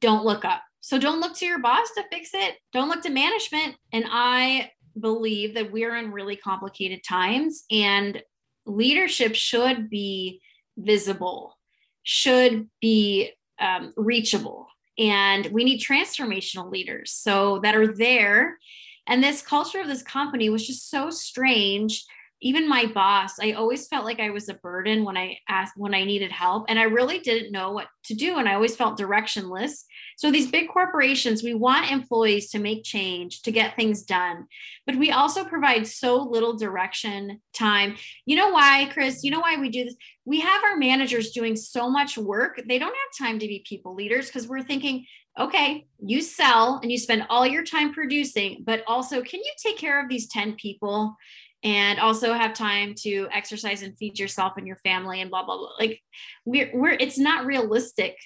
"Don't 0.00 0.24
look 0.24 0.44
up." 0.44 0.62
So 0.80 0.98
don't 0.98 1.20
look 1.20 1.36
to 1.36 1.46
your 1.46 1.60
boss 1.60 1.90
to 1.96 2.04
fix 2.10 2.30
it. 2.34 2.56
Don't 2.72 2.88
look 2.88 3.02
to 3.02 3.10
management. 3.10 3.76
And 3.92 4.04
I 4.08 4.72
believe 4.98 5.54
that 5.54 5.70
we're 5.70 5.94
in 5.96 6.10
really 6.10 6.36
complicated 6.36 7.04
times, 7.04 7.64
and 7.70 8.22
leadership 8.66 9.34
should 9.34 9.90
be 9.90 10.40
visible, 10.76 11.56
should 12.02 12.68
be 12.80 13.32
um, 13.58 13.92
reachable 13.96 14.68
and 14.98 15.46
we 15.46 15.64
need 15.64 15.80
transformational 15.80 16.70
leaders 16.70 17.12
so 17.12 17.58
that 17.60 17.74
are 17.74 17.94
there. 17.94 18.58
And 19.06 19.22
this 19.22 19.42
culture 19.42 19.80
of 19.80 19.88
this 19.88 20.02
company 20.02 20.50
was 20.50 20.66
just 20.66 20.90
so 20.90 21.10
strange. 21.10 22.04
Even 22.44 22.68
my 22.68 22.86
boss 22.86 23.38
i 23.40 23.52
always 23.52 23.86
felt 23.86 24.04
like 24.04 24.18
i 24.18 24.30
was 24.30 24.48
a 24.48 24.54
burden 24.54 25.04
when 25.04 25.16
i 25.16 25.38
asked 25.48 25.74
when 25.76 25.94
i 25.94 26.02
needed 26.02 26.32
help 26.32 26.64
and 26.68 26.76
i 26.76 26.82
really 26.82 27.20
didn't 27.20 27.52
know 27.52 27.70
what 27.70 27.86
to 28.02 28.14
do 28.14 28.36
and 28.36 28.48
i 28.48 28.54
always 28.54 28.74
felt 28.74 28.98
directionless 28.98 29.84
so 30.22 30.30
these 30.30 30.48
big 30.48 30.68
corporations 30.68 31.42
we 31.42 31.52
want 31.52 31.90
employees 31.90 32.48
to 32.50 32.60
make 32.60 32.84
change 32.84 33.42
to 33.42 33.50
get 33.50 33.74
things 33.74 34.04
done 34.04 34.46
but 34.86 34.94
we 34.94 35.10
also 35.10 35.44
provide 35.44 35.86
so 35.86 36.22
little 36.22 36.56
direction 36.56 37.40
time. 37.52 37.96
You 38.26 38.36
know 38.36 38.50
why 38.50 38.88
chris? 38.92 39.22
You 39.22 39.32
know 39.32 39.40
why 39.40 39.56
we 39.56 39.68
do 39.68 39.84
this? 39.84 39.96
We 40.24 40.40
have 40.40 40.64
our 40.64 40.76
managers 40.76 41.32
doing 41.32 41.56
so 41.56 41.90
much 41.90 42.16
work 42.16 42.60
they 42.68 42.78
don't 42.78 42.94
have 42.94 43.26
time 43.26 43.38
to 43.38 43.46
be 43.46 43.64
people 43.66 43.94
leaders 43.94 44.26
because 44.26 44.48
we're 44.48 44.62
thinking 44.62 45.06
okay, 45.40 45.86
you 45.98 46.20
sell 46.20 46.78
and 46.82 46.92
you 46.92 46.98
spend 46.98 47.24
all 47.30 47.46
your 47.46 47.64
time 47.64 47.94
producing, 47.94 48.62
but 48.66 48.84
also 48.86 49.22
can 49.22 49.40
you 49.40 49.52
take 49.56 49.78
care 49.78 50.02
of 50.02 50.08
these 50.08 50.28
10 50.28 50.54
people? 50.54 51.16
and 51.64 52.00
also 52.00 52.32
have 52.32 52.54
time 52.54 52.92
to 52.92 53.28
exercise 53.30 53.82
and 53.82 53.96
feed 53.96 54.18
yourself 54.18 54.54
and 54.56 54.66
your 54.66 54.78
family 54.78 55.20
and 55.20 55.30
blah 55.30 55.44
blah 55.44 55.56
blah? 55.56 55.70
Like 55.78 56.02
we're, 56.44 56.70
we're 56.74 56.96
it's 56.98 57.18
not 57.18 57.46
realistic 57.46 58.16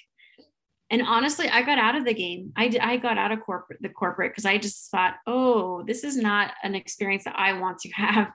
and 0.89 1.01
honestly 1.01 1.47
i 1.49 1.61
got 1.61 1.77
out 1.77 1.95
of 1.95 2.05
the 2.05 2.13
game. 2.13 2.51
I, 2.55 2.75
I 2.81 2.97
got 2.97 3.17
out 3.17 3.31
of 3.31 3.41
corporate 3.41 3.81
the 3.81 3.89
corporate 3.89 4.31
because 4.31 4.45
i 4.45 4.57
just 4.57 4.89
thought 4.89 5.15
oh 5.25 5.83
this 5.83 6.03
is 6.03 6.17
not 6.17 6.51
an 6.63 6.75
experience 6.75 7.23
that 7.25 7.37
i 7.37 7.53
want 7.53 7.79
to 7.79 7.89
have. 7.91 8.31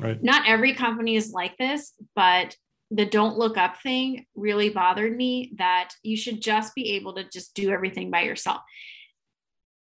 Right. 0.00 0.22
Not 0.22 0.48
every 0.48 0.74
company 0.74 1.16
is 1.16 1.32
like 1.32 1.56
this 1.58 1.92
but 2.14 2.56
the 2.90 3.06
don't 3.06 3.38
look 3.38 3.56
up 3.56 3.80
thing 3.82 4.26
really 4.34 4.68
bothered 4.68 5.16
me 5.16 5.52
that 5.56 5.94
you 6.02 6.16
should 6.16 6.42
just 6.42 6.74
be 6.74 6.92
able 6.92 7.14
to 7.14 7.24
just 7.24 7.54
do 7.54 7.70
everything 7.70 8.10
by 8.10 8.20
yourself. 8.22 8.60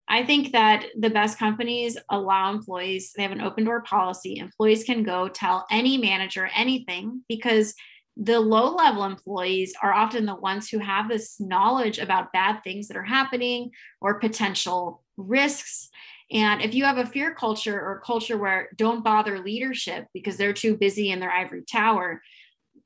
I 0.06 0.24
think 0.24 0.52
that 0.52 0.86
the 0.98 1.08
best 1.08 1.38
companies 1.38 1.96
allow 2.10 2.50
employees, 2.50 3.12
they 3.16 3.22
have 3.22 3.32
an 3.32 3.40
open 3.40 3.64
door 3.64 3.80
policy. 3.80 4.36
Employees 4.38 4.84
can 4.84 5.02
go 5.02 5.28
tell 5.28 5.66
any 5.70 5.96
manager 5.96 6.50
anything 6.54 7.22
because 7.28 7.74
the 8.22 8.38
low 8.38 8.74
level 8.74 9.04
employees 9.04 9.72
are 9.82 9.94
often 9.94 10.26
the 10.26 10.34
ones 10.34 10.68
who 10.68 10.78
have 10.78 11.08
this 11.08 11.40
knowledge 11.40 11.98
about 11.98 12.34
bad 12.34 12.62
things 12.62 12.86
that 12.86 12.96
are 12.98 13.02
happening 13.02 13.70
or 14.02 14.20
potential 14.20 15.02
risks. 15.16 15.88
And 16.30 16.60
if 16.60 16.74
you 16.74 16.84
have 16.84 16.98
a 16.98 17.06
fear 17.06 17.34
culture 17.34 17.80
or 17.80 17.96
a 17.96 18.00
culture 18.00 18.36
where 18.36 18.68
don't 18.76 19.02
bother 19.02 19.40
leadership 19.40 20.06
because 20.12 20.36
they're 20.36 20.52
too 20.52 20.76
busy 20.76 21.10
in 21.10 21.18
their 21.18 21.30
ivory 21.30 21.62
tower, 21.62 22.20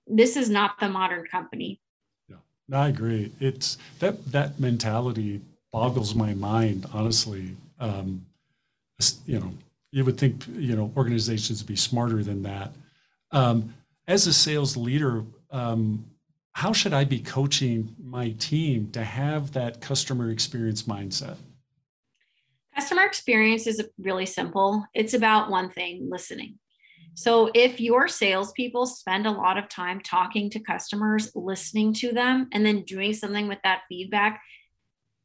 this 0.07 0.37
is 0.37 0.49
not 0.49 0.79
the 0.79 0.89
modern 0.89 1.27
company. 1.27 1.81
Yeah, 2.29 2.37
I 2.73 2.89
agree. 2.89 3.33
It's 3.41 3.77
that 3.99 4.25
that 4.27 4.61
mentality 4.61 5.41
boggles 5.73 6.15
my 6.15 6.33
mind, 6.35 6.87
honestly. 6.93 7.57
Um, 7.81 8.25
you 9.27 9.41
know, 9.41 9.53
you 9.91 10.05
would 10.05 10.17
think 10.17 10.47
you 10.53 10.77
know 10.77 10.93
organizations 10.97 11.61
would 11.61 11.69
be 11.69 11.77
smarter 11.77 12.23
than 12.23 12.45
that. 12.45 12.71
Um, 13.33 13.75
as 14.07 14.27
a 14.27 14.33
sales 14.33 14.77
leader, 14.77 15.25
um, 15.51 16.05
how 16.53 16.73
should 16.73 16.93
I 16.93 17.05
be 17.05 17.19
coaching 17.19 17.95
my 18.03 18.31
team 18.31 18.91
to 18.93 19.03
have 19.03 19.53
that 19.53 19.81
customer 19.81 20.31
experience 20.31 20.85
mindset? 20.85 21.37
Customer 22.75 23.03
experience 23.03 23.67
is 23.67 23.83
really 23.99 24.27
simple. 24.27 24.85
It's 24.95 25.15
about 25.15 25.51
one 25.51 25.71
thing 25.71 26.09
listening. 26.11 26.59
So, 27.17 27.51
if 27.55 27.81
your 27.81 28.09
salespeople 28.09 28.87
spend 28.87 29.27
a 29.27 29.31
lot 29.31 29.57
of 29.57 29.69
time 29.69 30.01
talking 30.01 30.51
to 30.51 30.59
customers, 30.59 31.31
listening 31.37 31.93
to 31.95 32.13
them, 32.13 32.49
and 32.53 32.67
then 32.67 32.83
doing 32.83 33.15
something 33.15 33.47
with 33.47 33.61
that 33.63 33.83
feedback, 33.89 34.43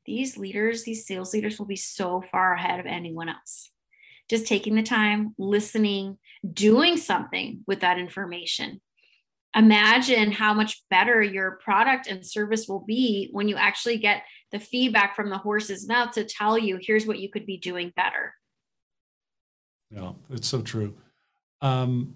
these 0.05 0.37
leaders, 0.37 0.83
these 0.83 1.07
sales 1.07 1.33
leaders 1.33 1.57
will 1.57 1.65
be 1.65 1.75
so 1.75 2.23
far 2.31 2.53
ahead 2.53 2.79
of 2.79 2.85
anyone 2.85 3.29
else. 3.29 3.71
Just 4.29 4.47
taking 4.47 4.75
the 4.75 4.83
time, 4.83 5.33
listening, 5.37 6.17
doing 6.53 6.97
something 6.97 7.63
with 7.67 7.81
that 7.81 7.97
information. 7.97 8.81
Imagine 9.55 10.31
how 10.31 10.53
much 10.53 10.83
better 10.89 11.21
your 11.23 11.59
product 11.63 12.07
and 12.07 12.25
service 12.25 12.67
will 12.67 12.85
be 12.85 13.29
when 13.31 13.47
you 13.47 13.55
actually 13.55 13.97
get 13.97 14.23
the 14.51 14.59
feedback 14.59 15.15
from 15.15 15.29
the 15.29 15.37
horse's 15.37 15.87
mouth 15.87 16.11
to 16.11 16.23
tell 16.23 16.57
you, 16.57 16.77
here's 16.79 17.07
what 17.07 17.19
you 17.19 17.29
could 17.29 17.47
be 17.47 17.57
doing 17.57 17.91
better. 17.95 18.35
Yeah, 19.89 20.11
it's 20.29 20.47
so 20.47 20.61
true. 20.61 20.95
Um, 21.61 22.15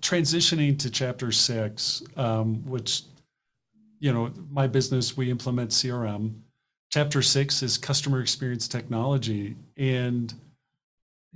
transitioning 0.00 0.78
to 0.78 0.90
chapter 0.90 1.30
six, 1.30 2.02
um, 2.16 2.64
which 2.64 3.02
you 3.98 4.12
know, 4.12 4.30
my 4.50 4.66
business, 4.66 5.16
we 5.16 5.30
implement 5.30 5.70
CRM. 5.70 6.34
Chapter 6.90 7.22
six 7.22 7.62
is 7.62 7.78
customer 7.78 8.20
experience 8.20 8.68
technology. 8.68 9.56
And, 9.76 10.34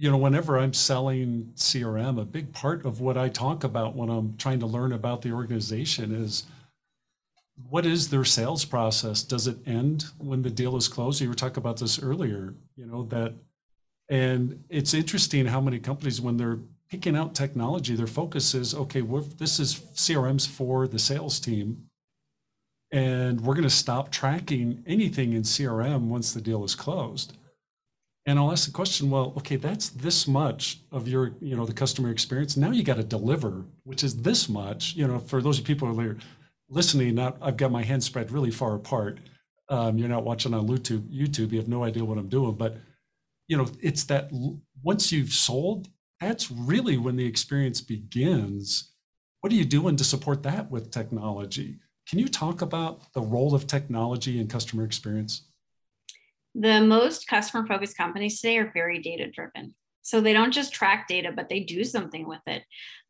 you 0.01 0.11
know, 0.11 0.17
whenever 0.17 0.59
I'm 0.59 0.73
selling 0.73 1.53
CRM, 1.57 2.19
a 2.19 2.25
big 2.25 2.55
part 2.55 2.87
of 2.87 3.03
what 3.03 3.19
I 3.19 3.29
talk 3.29 3.65
about 3.65 3.95
when 3.95 4.09
I'm 4.09 4.35
trying 4.39 4.59
to 4.61 4.67
learn 4.67 4.95
about 4.95 5.21
the 5.21 5.33
organization 5.33 6.15
is 6.15 6.45
what 7.69 7.85
is 7.85 8.09
their 8.09 8.25
sales 8.25 8.65
process? 8.65 9.23
Does 9.23 9.47
it 9.47 9.59
end 9.67 10.07
when 10.17 10.41
the 10.41 10.49
deal 10.49 10.79
is 10.79 10.89
closed? 10.89 11.21
You 11.21 11.29
were 11.29 11.35
talking 11.35 11.59
about 11.59 11.77
this 11.77 12.03
earlier, 12.03 12.55
you 12.77 12.87
know, 12.87 13.03
that, 13.11 13.35
and 14.09 14.65
it's 14.71 14.95
interesting 14.95 15.45
how 15.45 15.61
many 15.61 15.79
companies, 15.79 16.19
when 16.19 16.39
they're 16.39 16.61
picking 16.89 17.15
out 17.15 17.35
technology, 17.35 17.95
their 17.95 18.07
focus 18.07 18.55
is 18.55 18.75
okay, 18.75 19.03
this 19.37 19.61
is 19.61 19.75
CRM's 19.95 20.47
for 20.47 20.89
the 20.89 20.99
sales 20.99 21.39
team 21.39 21.91
and 22.91 23.43
we're 23.43 23.55
going 23.55 23.63
to 23.63 23.71
stop 23.71 24.11
tracking 24.11 24.83
anything 24.87 25.35
in 25.35 25.43
CRM 25.43 26.09
once 26.09 26.33
the 26.33 26.41
deal 26.41 26.65
is 26.65 26.75
closed. 26.75 27.37
And 28.27 28.39
I'll 28.39 28.53
ask 28.53 28.67
the 28.67 28.73
question, 28.73 29.11
well, 29.11 29.33
okay, 29.39 29.57
that's 29.57 29.89
this 29.89 30.29
much 30.29 30.81
of 30.93 31.09
your, 31.09 31.33
you 31.41 31.57
know, 31.57 31.65
the 31.65 31.73
customer 31.73 32.11
experience. 32.11 32.57
Now 32.57 32.71
you 32.71 32.83
got 32.83 32.97
to 32.97 33.03
deliver, 33.05 33.65
which 33.85 34.05
is 34.05 34.23
this 34.23 34.49
much. 34.49 34.95
You 34.95 35.09
know, 35.09 35.19
for 35.19 35.41
those 35.41 35.59
people 35.59 35.89
who 35.89 36.01
are 36.01 36.17
listening, 36.69 37.15
not, 37.15 37.39
I've 37.41 37.57
got 37.57 37.73
my 37.73 37.83
hands 37.83 38.05
spread 38.05 38.31
really 38.31 38.51
far 38.51 38.75
apart. 38.75 39.19
Um, 39.69 39.97
you're 39.99 40.09
not 40.09 40.25
watching 40.25 40.53
on 40.53 40.69
YouTube. 40.69 41.09
YouTube, 41.09 41.53
you 41.53 41.59
have 41.59 41.69
no 41.69 41.85
idea 41.85 42.05
what 42.05 42.19
I'm 42.19 42.29
doing, 42.29 42.55
but 42.55 42.77
you 43.49 43.57
know, 43.57 43.67
it's 43.81 44.05
that 44.05 44.31
once 44.83 45.11
you've 45.11 45.33
sold, 45.33 45.89
that's 46.21 46.51
really 46.51 46.99
when 46.99 47.17
the 47.17 47.27
experience 47.27 47.81
begins. 47.81 48.93
What 49.41 49.53
are 49.53 49.57
you 49.57 49.65
doing 49.65 49.97
to 49.97 50.05
support 50.05 50.43
that 50.45 50.71
with 50.71 50.91
technology? 50.91 51.79
Can 52.09 52.19
you 52.19 52.29
talk 52.29 52.63
about 52.63 53.13
the 53.13 53.23
role 53.23 53.55
of 53.55 53.67
technology 53.67 54.39
in 54.39 54.47
customer 54.47 54.85
experience? 54.85 55.50
The 56.55 56.81
most 56.81 57.27
customer 57.27 57.67
focused 57.67 57.97
companies 57.97 58.41
today 58.41 58.59
are 58.59 58.71
very 58.73 58.99
data 58.99 59.31
driven. 59.31 59.75
So 60.03 60.21
they 60.21 60.33
don't 60.33 60.53
just 60.53 60.73
track 60.73 61.07
data, 61.09 61.31
but 61.35 61.49
they 61.49 61.61
do 61.61 61.85
something 61.85 62.27
with 62.27 62.41
it. 62.47 62.63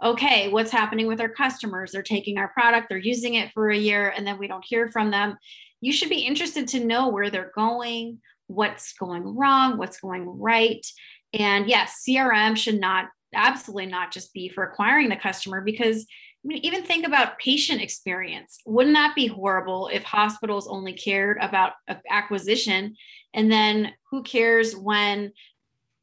Okay, 0.02 0.48
what's 0.48 0.72
happening 0.72 1.06
with 1.06 1.20
our 1.20 1.28
customers? 1.28 1.92
They're 1.92 2.02
taking 2.02 2.36
our 2.36 2.48
product, 2.48 2.88
they're 2.88 2.98
using 2.98 3.34
it 3.34 3.52
for 3.52 3.70
a 3.70 3.76
year, 3.76 4.12
and 4.14 4.26
then 4.26 4.38
we 4.38 4.48
don't 4.48 4.64
hear 4.66 4.88
from 4.88 5.10
them. 5.10 5.38
You 5.80 5.92
should 5.92 6.10
be 6.10 6.26
interested 6.26 6.68
to 6.68 6.84
know 6.84 7.08
where 7.08 7.30
they're 7.30 7.52
going, 7.54 8.18
what's 8.48 8.92
going 8.94 9.36
wrong, 9.36 9.78
what's 9.78 10.00
going 10.00 10.28
right. 10.28 10.84
And 11.32 11.68
yes, 11.68 12.02
CRM 12.06 12.56
should 12.56 12.80
not, 12.80 13.06
absolutely 13.34 13.86
not 13.86 14.12
just 14.12 14.34
be 14.34 14.48
for 14.48 14.64
acquiring 14.64 15.08
the 15.08 15.16
customer 15.16 15.60
because 15.60 16.06
I 16.42 16.48
mean, 16.48 16.58
even 16.64 16.84
think 16.84 17.06
about 17.06 17.38
patient 17.38 17.82
experience. 17.82 18.60
Wouldn't 18.64 18.94
that 18.94 19.14
be 19.14 19.26
horrible 19.26 19.90
if 19.92 20.04
hospitals 20.04 20.68
only 20.68 20.94
cared 20.94 21.36
about 21.40 21.74
acquisition? 22.10 22.96
And 23.34 23.52
then 23.52 23.92
who 24.10 24.22
cares 24.22 24.74
when 24.74 25.32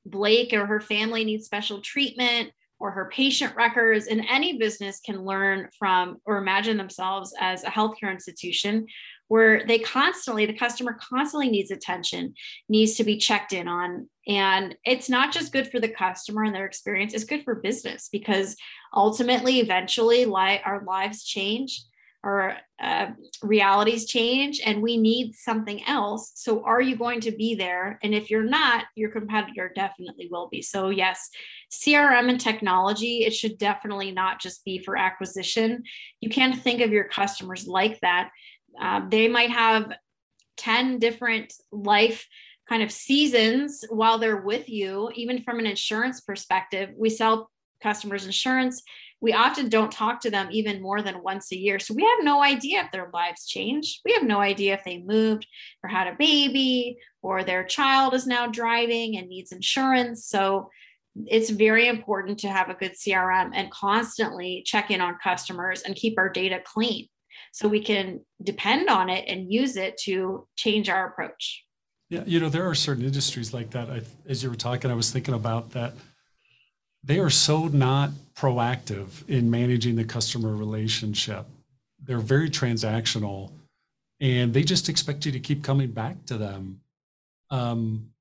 Blake 0.06 0.54
or 0.54 0.68
her 0.68 0.80
family 0.80 1.26
needs 1.26 1.46
special 1.46 1.82
treatment 1.82 2.52
or 2.80 2.92
her 2.92 3.10
patient 3.12 3.56
records? 3.56 4.06
And 4.06 4.24
any 4.30 4.60
business 4.60 5.00
can 5.00 5.26
learn 5.26 5.70
from 5.78 6.18
or 6.24 6.38
imagine 6.38 6.78
themselves 6.78 7.34
as 7.40 7.64
a 7.64 7.72
healthcare 7.72 8.12
institution 8.12 8.86
where 9.28 9.66
they 9.66 9.80
constantly, 9.80 10.46
the 10.46 10.54
customer 10.54 10.98
constantly 11.00 11.50
needs 11.50 11.72
attention, 11.72 12.34
needs 12.70 12.96
to 12.96 13.04
be 13.04 13.18
checked 13.18 13.54
in 13.54 13.68
on. 13.68 14.10
And 14.28 14.76
it's 14.86 15.10
not 15.10 15.34
just 15.34 15.54
good 15.54 15.70
for 15.70 15.80
the 15.80 15.90
customer 15.90 16.44
and 16.44 16.56
their 16.56 16.66
experience, 16.66 17.14
it's 17.14 17.24
good 17.24 17.44
for 17.44 17.56
business 17.56 18.10
because 18.12 18.56
ultimately, 18.94 19.60
eventually, 19.60 20.26
li- 20.26 20.62
our 20.66 20.84
lives 20.86 21.24
change. 21.24 21.84
Our 22.24 22.58
uh, 22.82 23.12
realities 23.42 24.06
change 24.06 24.60
and 24.66 24.82
we 24.82 24.98
need 24.98 25.34
something 25.36 25.86
else. 25.86 26.32
So, 26.36 26.64
are 26.66 26.82
you 26.82 26.98
going 26.98 27.22
to 27.22 27.32
be 27.32 27.56
there? 27.56 28.00
And 28.04 28.14
if 28.14 28.30
you're 28.30 28.44
not, 28.44 28.86
your 28.96 29.12
competitor 29.12 29.72
definitely 29.74 30.28
will 30.30 30.50
be. 30.50 30.62
So, 30.62 30.90
yes, 30.90 31.30
CRM 31.72 32.30
and 32.30 32.42
technology, 32.42 33.24
it 33.24 33.34
should 33.34 33.58
definitely 33.58 34.12
not 34.12 34.42
just 34.42 34.66
be 34.66 34.80
for 34.80 34.98
acquisition. 34.98 35.84
You 36.20 36.30
can't 36.30 36.62
think 36.62 36.82
of 36.82 36.92
your 36.92 37.06
customers 37.06 37.68
like 37.68 38.00
that 38.02 38.32
uh, 38.80 39.02
they 39.08 39.28
might 39.28 39.52
have 39.52 39.92
10 40.58 41.00
different 41.00 41.54
life 41.72 42.28
kind 42.68 42.84
of 42.84 42.92
seasons 42.92 43.86
while 43.90 44.18
they're 44.18 44.42
with 44.42 44.68
you, 44.70 45.10
even 45.16 45.42
from 45.42 45.60
an 45.60 45.66
insurance 45.66 46.22
perspective. 46.22 46.90
We 46.98 47.10
sell 47.10 47.50
customers 47.82 48.26
insurance. 48.26 48.82
We 49.22 49.34
often 49.34 49.70
don't 49.70 49.92
talk 49.92 50.22
to 50.22 50.30
them 50.30 50.50
even 50.52 50.82
more 50.82 51.02
than 51.02 51.24
once 51.24 51.52
a 51.52 51.58
year. 51.58 51.80
So 51.80 51.94
we 51.94 52.04
have 52.04 52.24
no 52.24 52.44
idea 52.44 52.82
if 52.82 52.92
their 52.92 53.10
lives 53.14 53.48
changed. 53.48 54.02
We 54.06 54.14
have 54.14 54.24
no 54.24 54.40
idea 54.40 54.74
if 54.74 54.84
they 54.84 55.00
moved 55.00 55.48
or 55.84 55.90
had 55.90 56.08
a 56.08 56.16
baby 56.18 56.98
or 57.22 57.44
their 57.44 57.64
child 57.64 58.14
is 58.14 58.28
now 58.28 58.48
driving 58.48 59.18
and 59.18 59.28
needs 59.28 59.52
insurance. 59.52 60.26
So 60.26 60.70
it's 61.26 61.50
very 61.50 61.88
important 61.88 62.40
to 62.40 62.50
have 62.50 62.70
a 62.70 62.76
good 62.76 62.94
CRM 62.94 63.52
and 63.54 63.72
constantly 63.72 64.62
check 64.66 64.92
in 64.92 65.02
on 65.02 65.18
customers 65.24 65.82
and 65.82 65.96
keep 65.96 66.16
our 66.18 66.30
data 66.30 66.60
clean 66.64 67.08
so 67.58 67.68
we 67.68 67.82
can 67.82 68.22
depend 68.44 68.88
on 68.88 69.10
it 69.10 69.26
and 69.28 69.52
use 69.52 69.78
it 69.78 69.98
to 69.98 70.48
change 70.56 70.90
our 70.90 71.08
approach. 71.08 71.66
Yeah, 72.08 72.24
you 72.28 72.40
know, 72.40 72.50
there 72.50 72.70
are 72.70 72.76
certain 72.76 73.04
industries 73.04 73.52
like 73.52 73.72
that. 73.72 73.90
I, 73.90 74.02
as 74.30 74.44
you 74.44 74.52
were 74.52 74.56
talking, 74.56 74.92
I 74.92 74.94
was 74.94 75.10
thinking 75.10 75.34
about 75.34 75.72
that. 75.72 75.96
They 77.04 77.18
are 77.18 77.32
so 77.32 77.66
not 77.66 78.12
proactive 78.36 79.28
in 79.28 79.50
managing 79.50 79.96
the 79.96 80.04
customer 80.04 80.56
relationship. 80.56 81.48
They're 82.00 82.20
very 82.20 82.52
transactional, 82.52 83.50
and 84.22 84.54
they 84.54 84.62
just 84.62 84.88
expect 84.88 85.26
you 85.26 85.32
to 85.32 85.40
keep 85.40 85.64
coming 85.64 85.90
back 85.90 86.26
to 86.28 86.38
them. 86.38 86.82
Um, 87.50 88.12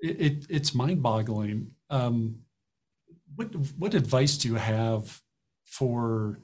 it, 0.00 0.20
it, 0.20 0.46
it's 0.50 0.74
mind-boggling. 0.74 1.70
Um, 1.88 2.40
what 3.36 3.54
what 3.78 3.94
advice 3.94 4.36
do 4.36 4.48
you 4.48 4.56
have 4.56 5.22
for 5.64 6.38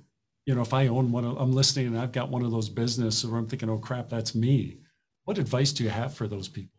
you 0.47 0.55
know, 0.55 0.63
if 0.63 0.73
I 0.73 0.87
own 0.87 1.11
one, 1.11 1.25
of, 1.25 1.37
I'm 1.37 1.53
listening 1.53 1.89
and 1.89 1.99
I've 1.99 2.13
got 2.13 2.31
one 2.31 2.45
of 2.45 2.53
those 2.53 2.69
businesses 2.69 3.29
where 3.29 3.39
I'm 3.39 3.49
thinking, 3.49 3.69
oh 3.69 3.79
crap, 3.79 4.09
that's 4.09 4.35
me. 4.35 4.79
What 5.25 5.39
advice 5.39 5.73
do 5.73 5.83
you 5.83 5.91
have 5.91 6.15
for 6.15 6.29
those 6.29 6.47
people? 6.49 6.71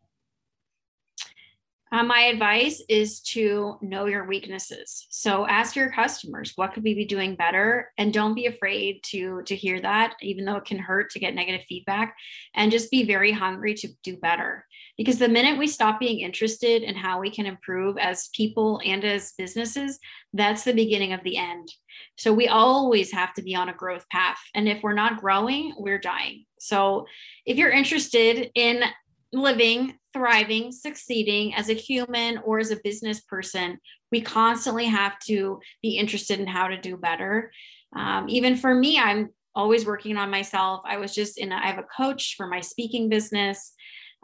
Uh, 1.89 2.03
my 2.03 2.23
advice 2.23 2.81
is 2.89 3.21
to 3.21 3.77
know 3.81 4.07
your 4.07 4.25
weaknesses. 4.25 5.07
So 5.09 5.47
ask 5.47 5.75
your 5.75 5.89
customers, 5.89 6.51
what 6.55 6.73
could 6.73 6.83
we 6.83 6.93
be 6.93 7.05
doing 7.05 7.35
better? 7.35 7.91
And 7.97 8.13
don't 8.13 8.35
be 8.35 8.45
afraid 8.45 9.03
to 9.03 9.41
to 9.43 9.55
hear 9.55 9.79
that, 9.81 10.15
even 10.21 10.43
though 10.43 10.57
it 10.57 10.65
can 10.65 10.79
hurt 10.79 11.11
to 11.11 11.19
get 11.19 11.33
negative 11.33 11.65
feedback. 11.67 12.15
And 12.53 12.73
just 12.73 12.91
be 12.91 13.05
very 13.05 13.31
hungry 13.31 13.73
to 13.75 13.87
do 14.03 14.17
better. 14.17 14.65
Because 14.97 15.19
the 15.19 15.27
minute 15.27 15.59
we 15.59 15.67
stop 15.67 15.99
being 15.99 16.21
interested 16.21 16.81
in 16.81 16.95
how 16.95 17.19
we 17.19 17.29
can 17.29 17.45
improve 17.45 17.97
as 17.97 18.29
people 18.33 18.81
and 18.83 19.03
as 19.05 19.33
businesses, 19.37 19.99
that's 20.33 20.63
the 20.63 20.73
beginning 20.73 21.13
of 21.13 21.23
the 21.23 21.37
end. 21.37 21.71
So 22.17 22.33
we 22.33 22.47
always 22.47 23.11
have 23.11 23.33
to 23.35 23.43
be 23.43 23.55
on 23.55 23.69
a 23.69 23.73
growth 23.73 24.05
path. 24.11 24.39
And 24.55 24.67
if 24.67 24.81
we're 24.81 24.93
not 24.93 25.21
growing, 25.21 25.73
we're 25.77 25.99
dying. 25.99 26.45
So 26.59 27.05
if 27.45 27.57
you're 27.57 27.69
interested 27.69 28.49
in 28.55 28.83
living, 29.31 29.95
thriving, 30.13 30.71
succeeding 30.71 31.53
as 31.53 31.69
a 31.69 31.73
human 31.73 32.39
or 32.39 32.59
as 32.59 32.71
a 32.71 32.79
business 32.83 33.21
person, 33.21 33.77
we 34.11 34.21
constantly 34.21 34.85
have 34.85 35.19
to 35.27 35.59
be 35.81 35.97
interested 35.97 36.39
in 36.39 36.47
how 36.47 36.69
to 36.69 36.79
do 36.79 36.97
better. 36.97 37.51
Um, 37.95 38.29
even 38.29 38.55
for 38.55 38.73
me, 38.73 38.97
I'm 38.97 39.29
always 39.53 39.85
working 39.85 40.17
on 40.17 40.29
myself. 40.29 40.81
I 40.85 40.97
was 40.97 41.13
just 41.13 41.37
in, 41.37 41.51
a, 41.51 41.55
I 41.55 41.67
have 41.67 41.79
a 41.79 41.83
coach 41.83 42.35
for 42.37 42.47
my 42.47 42.61
speaking 42.61 43.09
business. 43.09 43.73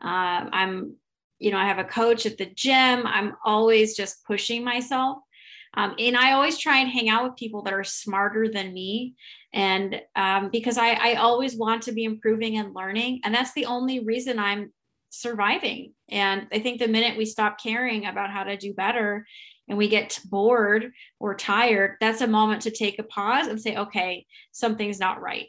Uh, 0.02 0.50
I'm, 0.52 0.96
you 1.40 1.52
know, 1.52 1.58
I 1.58 1.66
have 1.66 1.80
a 1.80 1.84
coach 1.84 2.26
at 2.26 2.38
the 2.38 2.46
gym. 2.46 3.06
I'm 3.06 3.34
always 3.44 3.96
just 3.96 4.24
pushing 4.26 4.64
myself. 4.64 5.20
Um, 5.76 5.96
and 5.98 6.16
I 6.16 6.34
always 6.34 6.58
try 6.58 6.80
and 6.80 6.90
hang 6.90 7.10
out 7.10 7.24
with 7.24 7.36
people 7.36 7.64
that 7.64 7.74
are 7.74 7.84
smarter 7.84 8.48
than 8.48 8.74
me. 8.74 9.16
And 9.54 10.02
um, 10.16 10.50
because 10.52 10.78
I, 10.78 10.92
I 10.92 11.16
always 11.16 11.56
want 11.56 11.84
to 11.84 11.92
be 11.92 12.04
improving 12.04 12.58
and 12.58 12.76
learning. 12.76 13.22
And 13.24 13.34
that's 13.34 13.54
the 13.54 13.66
only 13.66 14.00
reason 14.00 14.38
I'm 14.40 14.72
surviving. 15.10 15.94
And 16.10 16.48
I 16.52 16.60
think 16.60 16.80
the 16.80 16.88
minute 16.88 17.18
we 17.18 17.26
stop 17.26 17.62
caring 17.62 18.06
about 18.06 18.30
how 18.30 18.44
to 18.44 18.58
do 18.58 18.74
better 18.74 19.26
and 19.68 19.78
we 19.78 19.88
get 19.88 20.20
bored 20.26 20.92
or 21.20 21.36
tired, 21.36 21.98
that's 22.00 22.22
a 22.22 22.28
moment 22.28 22.64
to 22.64 22.72
take 22.72 23.00
a 23.00 23.04
pause 23.04 23.48
and 23.48 23.62
say, 23.62 23.76
okay, 23.76 24.26
something's 24.52 25.00
not 25.00 25.22
right. 25.22 25.48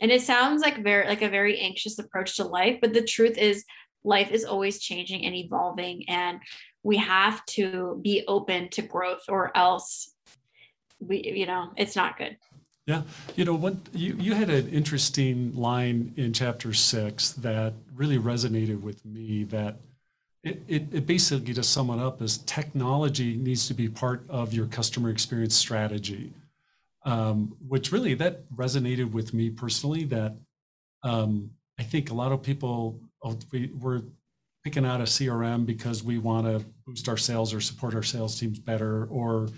And 0.00 0.10
it 0.10 0.22
sounds 0.22 0.62
like 0.62 0.82
very 0.82 1.06
like 1.06 1.22
a 1.22 1.28
very 1.28 1.60
anxious 1.60 1.98
approach 1.98 2.36
to 2.36 2.44
life, 2.44 2.78
but 2.80 2.92
the 2.92 3.04
truth 3.04 3.38
is 3.38 3.64
life 4.04 4.30
is 4.30 4.44
always 4.44 4.78
changing 4.78 5.24
and 5.24 5.34
evolving 5.34 6.08
and 6.08 6.40
we 6.82 6.96
have 6.96 7.44
to 7.46 8.00
be 8.02 8.24
open 8.26 8.68
to 8.70 8.82
growth 8.82 9.24
or 9.28 9.56
else 9.56 10.14
we 10.98 11.22
you 11.34 11.46
know 11.46 11.70
it's 11.76 11.96
not 11.96 12.16
good. 12.18 12.36
Yeah. 12.86 13.02
You 13.36 13.44
know 13.44 13.54
what 13.54 13.76
you, 13.92 14.16
you 14.18 14.34
had 14.34 14.50
an 14.50 14.68
interesting 14.68 15.54
line 15.54 16.12
in 16.16 16.32
chapter 16.32 16.72
six 16.72 17.30
that 17.32 17.74
really 17.94 18.18
resonated 18.18 18.80
with 18.80 19.04
me 19.04 19.44
that 19.44 19.76
it, 20.42 20.62
it, 20.66 20.82
it 20.92 21.06
basically 21.06 21.54
to 21.54 21.62
sum 21.62 21.90
it 21.90 22.00
up 22.00 22.20
is 22.20 22.38
technology 22.38 23.36
needs 23.36 23.68
to 23.68 23.74
be 23.74 23.88
part 23.88 24.24
of 24.28 24.52
your 24.52 24.66
customer 24.66 25.10
experience 25.10 25.54
strategy 25.54 26.32
um, 27.04 27.56
which 27.68 27.92
really 27.92 28.14
that 28.14 28.50
resonated 28.50 29.12
with 29.12 29.32
me 29.32 29.50
personally 29.50 30.02
that 30.04 30.34
um, 31.04 31.50
i 31.78 31.84
think 31.84 32.10
a 32.10 32.14
lot 32.14 32.32
of 32.32 32.42
people 32.42 33.00
oh, 33.24 33.38
we, 33.50 33.70
we're 33.78 34.02
picking 34.64 34.86
out 34.86 35.00
a 35.00 35.04
crm 35.04 35.66
because 35.66 36.04
we 36.04 36.18
want 36.18 36.46
to 36.46 36.64
boost 36.86 37.08
our 37.08 37.16
sales 37.16 37.52
or 37.52 37.60
support 37.60 37.94
our 37.94 38.02
sales 38.02 38.38
teams 38.38 38.58
better 38.58 39.06
or 39.06 39.48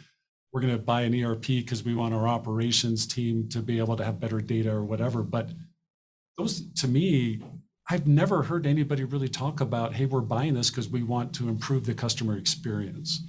we're 0.55 0.61
going 0.61 0.72
to 0.72 0.83
buy 0.83 1.03
an 1.03 1.20
ERP 1.20 1.46
because 1.46 1.85
we 1.85 1.96
want 1.96 2.14
our 2.14 2.29
operations 2.29 3.09
team 3.09 3.48
to 3.48 3.59
be 3.59 3.79
able 3.81 3.96
to 3.96 4.05
have 4.05 4.20
better 4.20 4.40
data 4.40 4.70
or 4.70 4.85
whatever. 4.85 5.24
But 5.24 5.50
those, 6.38 6.72
to 6.74 6.87
me, 6.87 7.42
I've 7.90 8.07
never 8.07 8.44
heard 8.44 8.64
anybody 8.64 9.03
really 9.03 9.29
talk 9.29 9.61
about, 9.61 9.94
hey, 9.94 10.07
we're 10.07 10.20
buying 10.20 10.55
this 10.55 10.70
because 10.70 10.88
we 10.88 11.03
want 11.03 11.35
to 11.35 11.48
improve 11.48 11.87
the 11.87 11.92
customer 11.92 12.37
experience. 12.38 13.27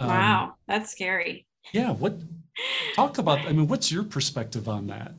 Wow, 0.00 0.44
um, 0.44 0.52
that's 0.66 0.90
scary. 0.90 1.46
Yeah. 1.72 1.90
What, 1.90 2.18
talk 2.94 3.18
about, 3.18 3.40
I 3.40 3.52
mean, 3.52 3.68
what's 3.68 3.92
your 3.92 4.02
perspective 4.02 4.70
on 4.70 4.86
that? 4.86 5.12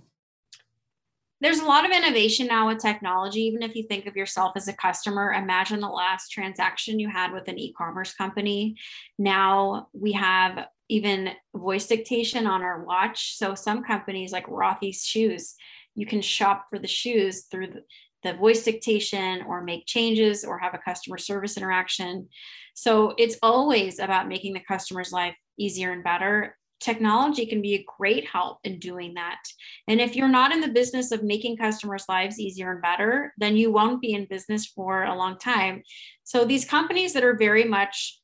There's 1.41 1.59
a 1.59 1.65
lot 1.65 1.85
of 1.85 1.91
innovation 1.91 2.47
now 2.47 2.67
with 2.67 2.79
technology. 2.79 3.41
Even 3.41 3.63
if 3.63 3.75
you 3.75 3.83
think 3.83 4.05
of 4.05 4.15
yourself 4.15 4.53
as 4.55 4.67
a 4.67 4.73
customer, 4.73 5.33
imagine 5.33 5.79
the 5.79 5.87
last 5.87 6.29
transaction 6.29 6.99
you 6.99 7.09
had 7.09 7.31
with 7.31 7.47
an 7.47 7.57
e 7.57 7.73
commerce 7.77 8.13
company. 8.13 8.75
Now 9.17 9.87
we 9.93 10.11
have 10.13 10.67
even 10.89 11.29
voice 11.55 11.87
dictation 11.87 12.45
on 12.45 12.61
our 12.61 12.83
watch. 12.83 13.37
So 13.37 13.55
some 13.55 13.83
companies 13.83 14.31
like 14.31 14.47
Rothy's 14.47 15.05
Shoes, 15.05 15.55
you 15.95 16.05
can 16.05 16.21
shop 16.21 16.65
for 16.69 16.79
the 16.79 16.87
shoes 16.87 17.45
through 17.45 17.67
the, 17.67 17.83
the 18.23 18.33
voice 18.33 18.63
dictation 18.63 19.43
or 19.47 19.63
make 19.63 19.85
changes 19.85 20.43
or 20.43 20.59
have 20.59 20.73
a 20.73 20.79
customer 20.79 21.17
service 21.17 21.55
interaction. 21.55 22.27
So 22.73 23.13
it's 23.17 23.37
always 23.41 23.99
about 23.99 24.27
making 24.27 24.53
the 24.53 24.61
customer's 24.67 25.11
life 25.11 25.35
easier 25.57 25.91
and 25.91 26.03
better 26.03 26.57
technology 26.79 27.45
can 27.45 27.61
be 27.61 27.75
a 27.75 27.85
great 27.97 28.25
help 28.27 28.59
in 28.63 28.79
doing 28.79 29.13
that. 29.15 29.39
And 29.87 29.99
if 29.99 30.15
you're 30.15 30.27
not 30.29 30.51
in 30.51 30.61
the 30.61 30.67
business 30.69 31.11
of 31.11 31.23
making 31.23 31.57
customers' 31.57 32.05
lives 32.07 32.39
easier 32.39 32.71
and 32.71 32.81
better, 32.81 33.33
then 33.37 33.57
you 33.57 33.71
won't 33.71 34.01
be 34.01 34.13
in 34.13 34.25
business 34.29 34.65
for 34.65 35.03
a 35.03 35.15
long 35.15 35.37
time. 35.37 35.83
So 36.23 36.45
these 36.45 36.65
companies 36.65 37.13
that 37.13 37.23
are 37.23 37.37
very 37.37 37.65
much 37.65 38.19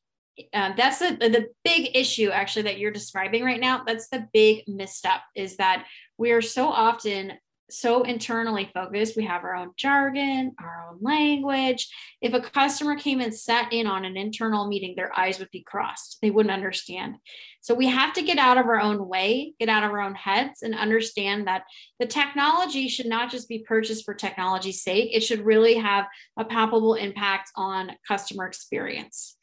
uh, 0.52 0.72
that's 0.76 0.98
the, 0.98 1.16
the 1.18 1.46
big 1.64 1.96
issue 1.96 2.28
actually 2.28 2.60
that 2.60 2.78
you're 2.78 2.90
describing 2.90 3.42
right 3.42 3.58
now 3.58 3.82
that's 3.86 4.10
the 4.10 4.28
big 4.34 4.64
misstep 4.66 5.20
is 5.34 5.56
that 5.56 5.86
we 6.18 6.30
are 6.30 6.42
so 6.42 6.68
often 6.68 7.32
so 7.68 8.02
internally 8.02 8.70
focused. 8.72 9.16
We 9.16 9.24
have 9.24 9.44
our 9.44 9.56
own 9.56 9.72
jargon, 9.76 10.54
our 10.60 10.88
own 10.88 10.98
language. 11.00 11.88
If 12.20 12.32
a 12.32 12.40
customer 12.40 12.96
came 12.96 13.20
and 13.20 13.34
sat 13.34 13.72
in 13.72 13.86
on 13.86 14.04
an 14.04 14.16
internal 14.16 14.68
meeting, 14.68 14.94
their 14.96 15.16
eyes 15.18 15.38
would 15.38 15.50
be 15.50 15.62
crossed. 15.62 16.18
They 16.22 16.30
wouldn't 16.30 16.52
understand. 16.52 17.16
So 17.60 17.74
we 17.74 17.86
have 17.88 18.12
to 18.14 18.22
get 18.22 18.38
out 18.38 18.58
of 18.58 18.66
our 18.66 18.80
own 18.80 19.08
way, 19.08 19.54
get 19.58 19.68
out 19.68 19.82
of 19.82 19.90
our 19.90 20.00
own 20.00 20.14
heads, 20.14 20.62
and 20.62 20.74
understand 20.74 21.48
that 21.48 21.64
the 21.98 22.06
technology 22.06 22.88
should 22.88 23.06
not 23.06 23.30
just 23.30 23.48
be 23.48 23.60
purchased 23.60 24.04
for 24.04 24.14
technology's 24.14 24.82
sake. 24.82 25.10
It 25.12 25.24
should 25.24 25.44
really 25.44 25.74
have 25.74 26.06
a 26.36 26.44
palpable 26.44 26.94
impact 26.94 27.50
on 27.56 27.92
customer 28.06 28.46
experience. 28.46 29.36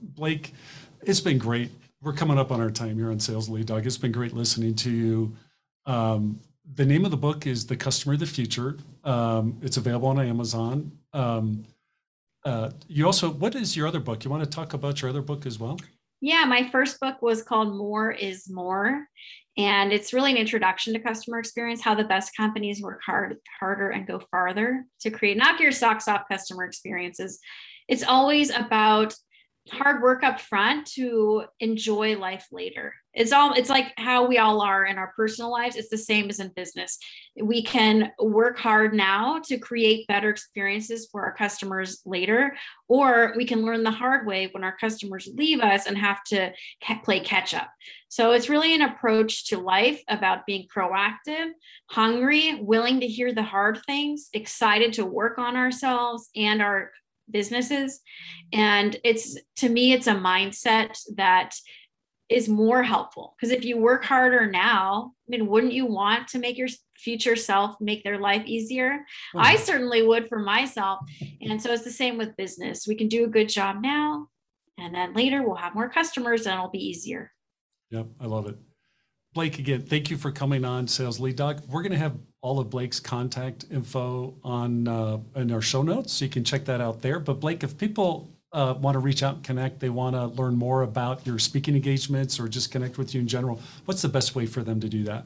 Blake, 0.00 0.54
it's 1.02 1.20
been 1.20 1.38
great. 1.38 1.70
We're 2.00 2.12
coming 2.12 2.38
up 2.38 2.52
on 2.52 2.60
our 2.60 2.70
time 2.70 2.96
here 2.96 3.10
on 3.10 3.18
Sales 3.18 3.48
Lead 3.48 3.66
Dog. 3.66 3.84
It's 3.84 3.98
been 3.98 4.12
great 4.12 4.32
listening 4.32 4.74
to 4.76 4.90
you. 4.90 5.36
Um, 5.84 6.38
the 6.74 6.84
name 6.84 7.04
of 7.04 7.10
the 7.10 7.16
book 7.16 7.46
is 7.46 7.66
The 7.66 7.76
Customer 7.76 8.14
of 8.14 8.20
the 8.20 8.26
Future. 8.26 8.76
Um, 9.04 9.58
it's 9.62 9.76
available 9.76 10.08
on 10.08 10.20
Amazon. 10.20 10.92
Um, 11.12 11.64
uh, 12.44 12.70
you 12.86 13.06
also, 13.06 13.30
what 13.30 13.54
is 13.54 13.76
your 13.76 13.86
other 13.86 14.00
book? 14.00 14.24
You 14.24 14.30
want 14.30 14.44
to 14.44 14.50
talk 14.50 14.74
about 14.74 15.00
your 15.00 15.10
other 15.10 15.22
book 15.22 15.46
as 15.46 15.58
well? 15.58 15.78
Yeah, 16.20 16.44
my 16.44 16.68
first 16.70 17.00
book 17.00 17.22
was 17.22 17.42
called 17.42 17.76
More 17.76 18.10
is 18.10 18.50
More. 18.50 19.06
And 19.56 19.92
it's 19.92 20.12
really 20.12 20.30
an 20.30 20.36
introduction 20.36 20.92
to 20.92 21.00
customer 21.00 21.38
experience, 21.40 21.82
how 21.82 21.94
the 21.94 22.04
best 22.04 22.36
companies 22.36 22.80
work 22.80 23.00
hard, 23.04 23.38
harder 23.58 23.90
and 23.90 24.06
go 24.06 24.20
farther 24.30 24.84
to 25.00 25.10
create 25.10 25.36
knock 25.36 25.58
your 25.58 25.72
socks 25.72 26.06
off 26.06 26.28
customer 26.30 26.64
experiences. 26.64 27.40
It's 27.88 28.04
always 28.04 28.50
about 28.50 29.14
hard 29.70 30.02
work 30.02 30.22
up 30.22 30.40
front 30.40 30.86
to 30.92 31.44
enjoy 31.60 32.16
life 32.16 32.46
later. 32.50 32.94
It's 33.14 33.32
all 33.32 33.52
it's 33.54 33.70
like 33.70 33.92
how 33.96 34.26
we 34.26 34.38
all 34.38 34.60
are 34.60 34.84
in 34.84 34.96
our 34.96 35.12
personal 35.16 35.50
lives. 35.50 35.76
It's 35.76 35.88
the 35.88 35.98
same 35.98 36.30
as 36.30 36.38
in 36.38 36.52
business. 36.54 36.98
We 37.42 37.62
can 37.62 38.12
work 38.20 38.58
hard 38.58 38.94
now 38.94 39.40
to 39.46 39.58
create 39.58 40.06
better 40.06 40.30
experiences 40.30 41.08
for 41.10 41.24
our 41.24 41.34
customers 41.34 42.00
later 42.06 42.56
or 42.88 43.34
we 43.36 43.44
can 43.44 43.64
learn 43.64 43.82
the 43.82 43.90
hard 43.90 44.26
way 44.26 44.48
when 44.52 44.62
our 44.62 44.76
customers 44.76 45.28
leave 45.34 45.60
us 45.60 45.86
and 45.86 45.98
have 45.98 46.22
to 46.24 46.52
play 47.02 47.20
catch 47.20 47.54
up. 47.54 47.70
So 48.08 48.32
it's 48.32 48.48
really 48.48 48.74
an 48.74 48.82
approach 48.82 49.48
to 49.48 49.58
life 49.58 50.02
about 50.08 50.46
being 50.46 50.66
proactive 50.74 51.50
hungry 51.90 52.60
willing 52.60 53.00
to 53.00 53.06
hear 53.06 53.32
the 53.32 53.42
hard 53.42 53.80
things 53.86 54.28
excited 54.32 54.92
to 54.94 55.04
work 55.04 55.38
on 55.38 55.56
ourselves 55.56 56.28
and 56.36 56.62
our 56.62 56.90
businesses. 57.30 58.00
And 58.52 58.96
it's 59.04 59.38
to 59.56 59.68
me 59.68 59.92
it's 59.92 60.06
a 60.06 60.14
mindset 60.14 60.98
that 61.16 61.54
is 62.28 62.48
more 62.48 62.82
helpful. 62.82 63.34
Because 63.36 63.52
if 63.52 63.64
you 63.64 63.78
work 63.78 64.04
harder 64.04 64.46
now 64.50 65.12
i 65.28 65.30
mean 65.30 65.46
wouldn't 65.46 65.72
you 65.72 65.86
want 65.86 66.28
to 66.28 66.38
make 66.38 66.58
your 66.58 66.68
future 66.96 67.36
self 67.36 67.80
make 67.80 68.02
their 68.04 68.18
life 68.18 68.44
easier? 68.46 69.00
I 69.36 69.56
certainly 69.56 70.02
would 70.02 70.28
for 70.28 70.38
myself. 70.38 71.00
And 71.40 71.62
so 71.62 71.72
it's 71.72 71.84
the 71.84 71.90
same 71.90 72.18
with 72.18 72.36
business. 72.36 72.86
We 72.86 72.96
can 72.96 73.08
do 73.08 73.24
a 73.24 73.28
good 73.28 73.48
job 73.48 73.76
now 73.80 74.28
and 74.78 74.94
then 74.94 75.14
later 75.14 75.42
we'll 75.42 75.56
have 75.56 75.74
more 75.74 75.88
customers 75.88 76.46
and 76.46 76.54
it'll 76.54 76.70
be 76.70 76.86
easier. 76.86 77.32
Yep 77.90 78.08
i 78.20 78.26
love 78.26 78.46
it 78.46 78.56
blake 79.34 79.58
again 79.58 79.82
thank 79.82 80.10
you 80.10 80.16
for 80.16 80.30
coming 80.30 80.64
on 80.64 80.86
sales 80.86 81.20
lead 81.20 81.36
dog 81.36 81.60
we're 81.68 81.82
going 81.82 81.92
to 81.92 81.98
have 81.98 82.14
all 82.40 82.60
of 82.60 82.70
Blake's 82.70 83.00
contact 83.00 83.64
info 83.70 84.34
on 84.44 84.86
uh, 84.86 85.18
in 85.34 85.50
our 85.50 85.60
show 85.60 85.82
notes, 85.82 86.12
so 86.12 86.24
you 86.24 86.30
can 86.30 86.44
check 86.44 86.64
that 86.66 86.80
out 86.80 87.02
there. 87.02 87.18
But 87.18 87.40
Blake, 87.40 87.64
if 87.64 87.76
people 87.76 88.30
uh, 88.52 88.74
want 88.78 88.94
to 88.94 89.00
reach 89.00 89.22
out 89.22 89.36
and 89.36 89.44
connect, 89.44 89.80
they 89.80 89.90
want 89.90 90.14
to 90.14 90.26
learn 90.26 90.56
more 90.56 90.82
about 90.82 91.26
your 91.26 91.38
speaking 91.38 91.74
engagements 91.74 92.38
or 92.38 92.48
just 92.48 92.70
connect 92.70 92.96
with 92.96 93.14
you 93.14 93.20
in 93.20 93.26
general, 93.26 93.60
what's 93.84 94.02
the 94.02 94.08
best 94.08 94.34
way 94.34 94.46
for 94.46 94.62
them 94.62 94.80
to 94.80 94.88
do 94.88 95.04
that? 95.04 95.24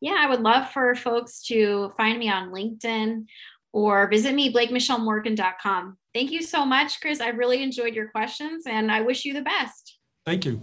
Yeah, 0.00 0.16
I 0.18 0.28
would 0.28 0.40
love 0.40 0.70
for 0.70 0.94
folks 0.94 1.42
to 1.46 1.92
find 1.96 2.18
me 2.18 2.30
on 2.30 2.50
LinkedIn 2.50 3.26
or 3.72 4.06
visit 4.08 4.34
me, 4.34 4.52
blakemichellemorgan.com. 4.52 5.96
Thank 6.14 6.30
you 6.30 6.42
so 6.42 6.64
much, 6.64 7.00
Chris. 7.00 7.20
I 7.20 7.28
really 7.28 7.62
enjoyed 7.62 7.94
your 7.94 8.08
questions 8.08 8.64
and 8.66 8.92
I 8.92 9.00
wish 9.00 9.24
you 9.24 9.34
the 9.34 9.42
best. 9.42 9.98
Thank 10.24 10.44
you. 10.44 10.60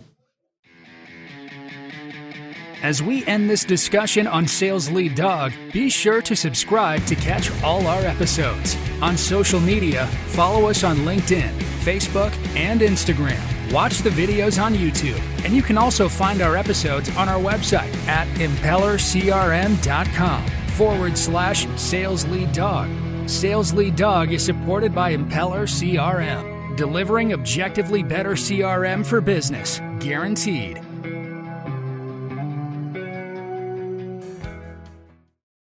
As 2.86 3.02
we 3.02 3.26
end 3.26 3.50
this 3.50 3.64
discussion 3.64 4.28
on 4.28 4.46
Sales 4.46 4.92
Lead 4.92 5.16
Dog, 5.16 5.54
be 5.74 5.90
sure 5.90 6.22
to 6.22 6.36
subscribe 6.36 7.04
to 7.08 7.16
catch 7.16 7.50
all 7.64 7.88
our 7.88 8.02
episodes. 8.02 8.78
On 9.02 9.18
social 9.18 9.60
media, 9.60 10.06
follow 10.28 10.70
us 10.70 10.84
on 10.84 10.98
LinkedIn, 10.98 11.50
Facebook, 11.84 12.32
and 12.56 12.82
Instagram. 12.82 13.42
Watch 13.74 14.04
the 14.04 14.12
videos 14.12 14.62
on 14.62 14.76
YouTube, 14.76 15.20
and 15.44 15.56
you 15.56 15.64
can 15.64 15.80
also 15.80 16.08
find 16.08 16.44
our 16.44 16.56
episodes 16.56 17.10
on 17.18 17.28
our 17.28 17.40
website 17.40 17.92
at 18.06 18.28
impellercrm.com 18.38 20.48
forward 20.78 21.18
slash 21.18 21.66
sales 21.78 22.28
lead 22.28 22.52
dog. 22.52 22.88
Sales 23.28 23.74
Lead 23.74 23.96
Dog 23.96 24.32
is 24.32 24.46
supported 24.46 24.94
by 24.94 25.18
Impeller 25.18 25.66
CRM, 25.66 26.78
delivering 26.78 27.34
objectively 27.34 28.04
better 28.04 28.34
CRM 28.34 29.04
for 29.04 29.22
business, 29.22 29.82
guaranteed. 29.98 30.85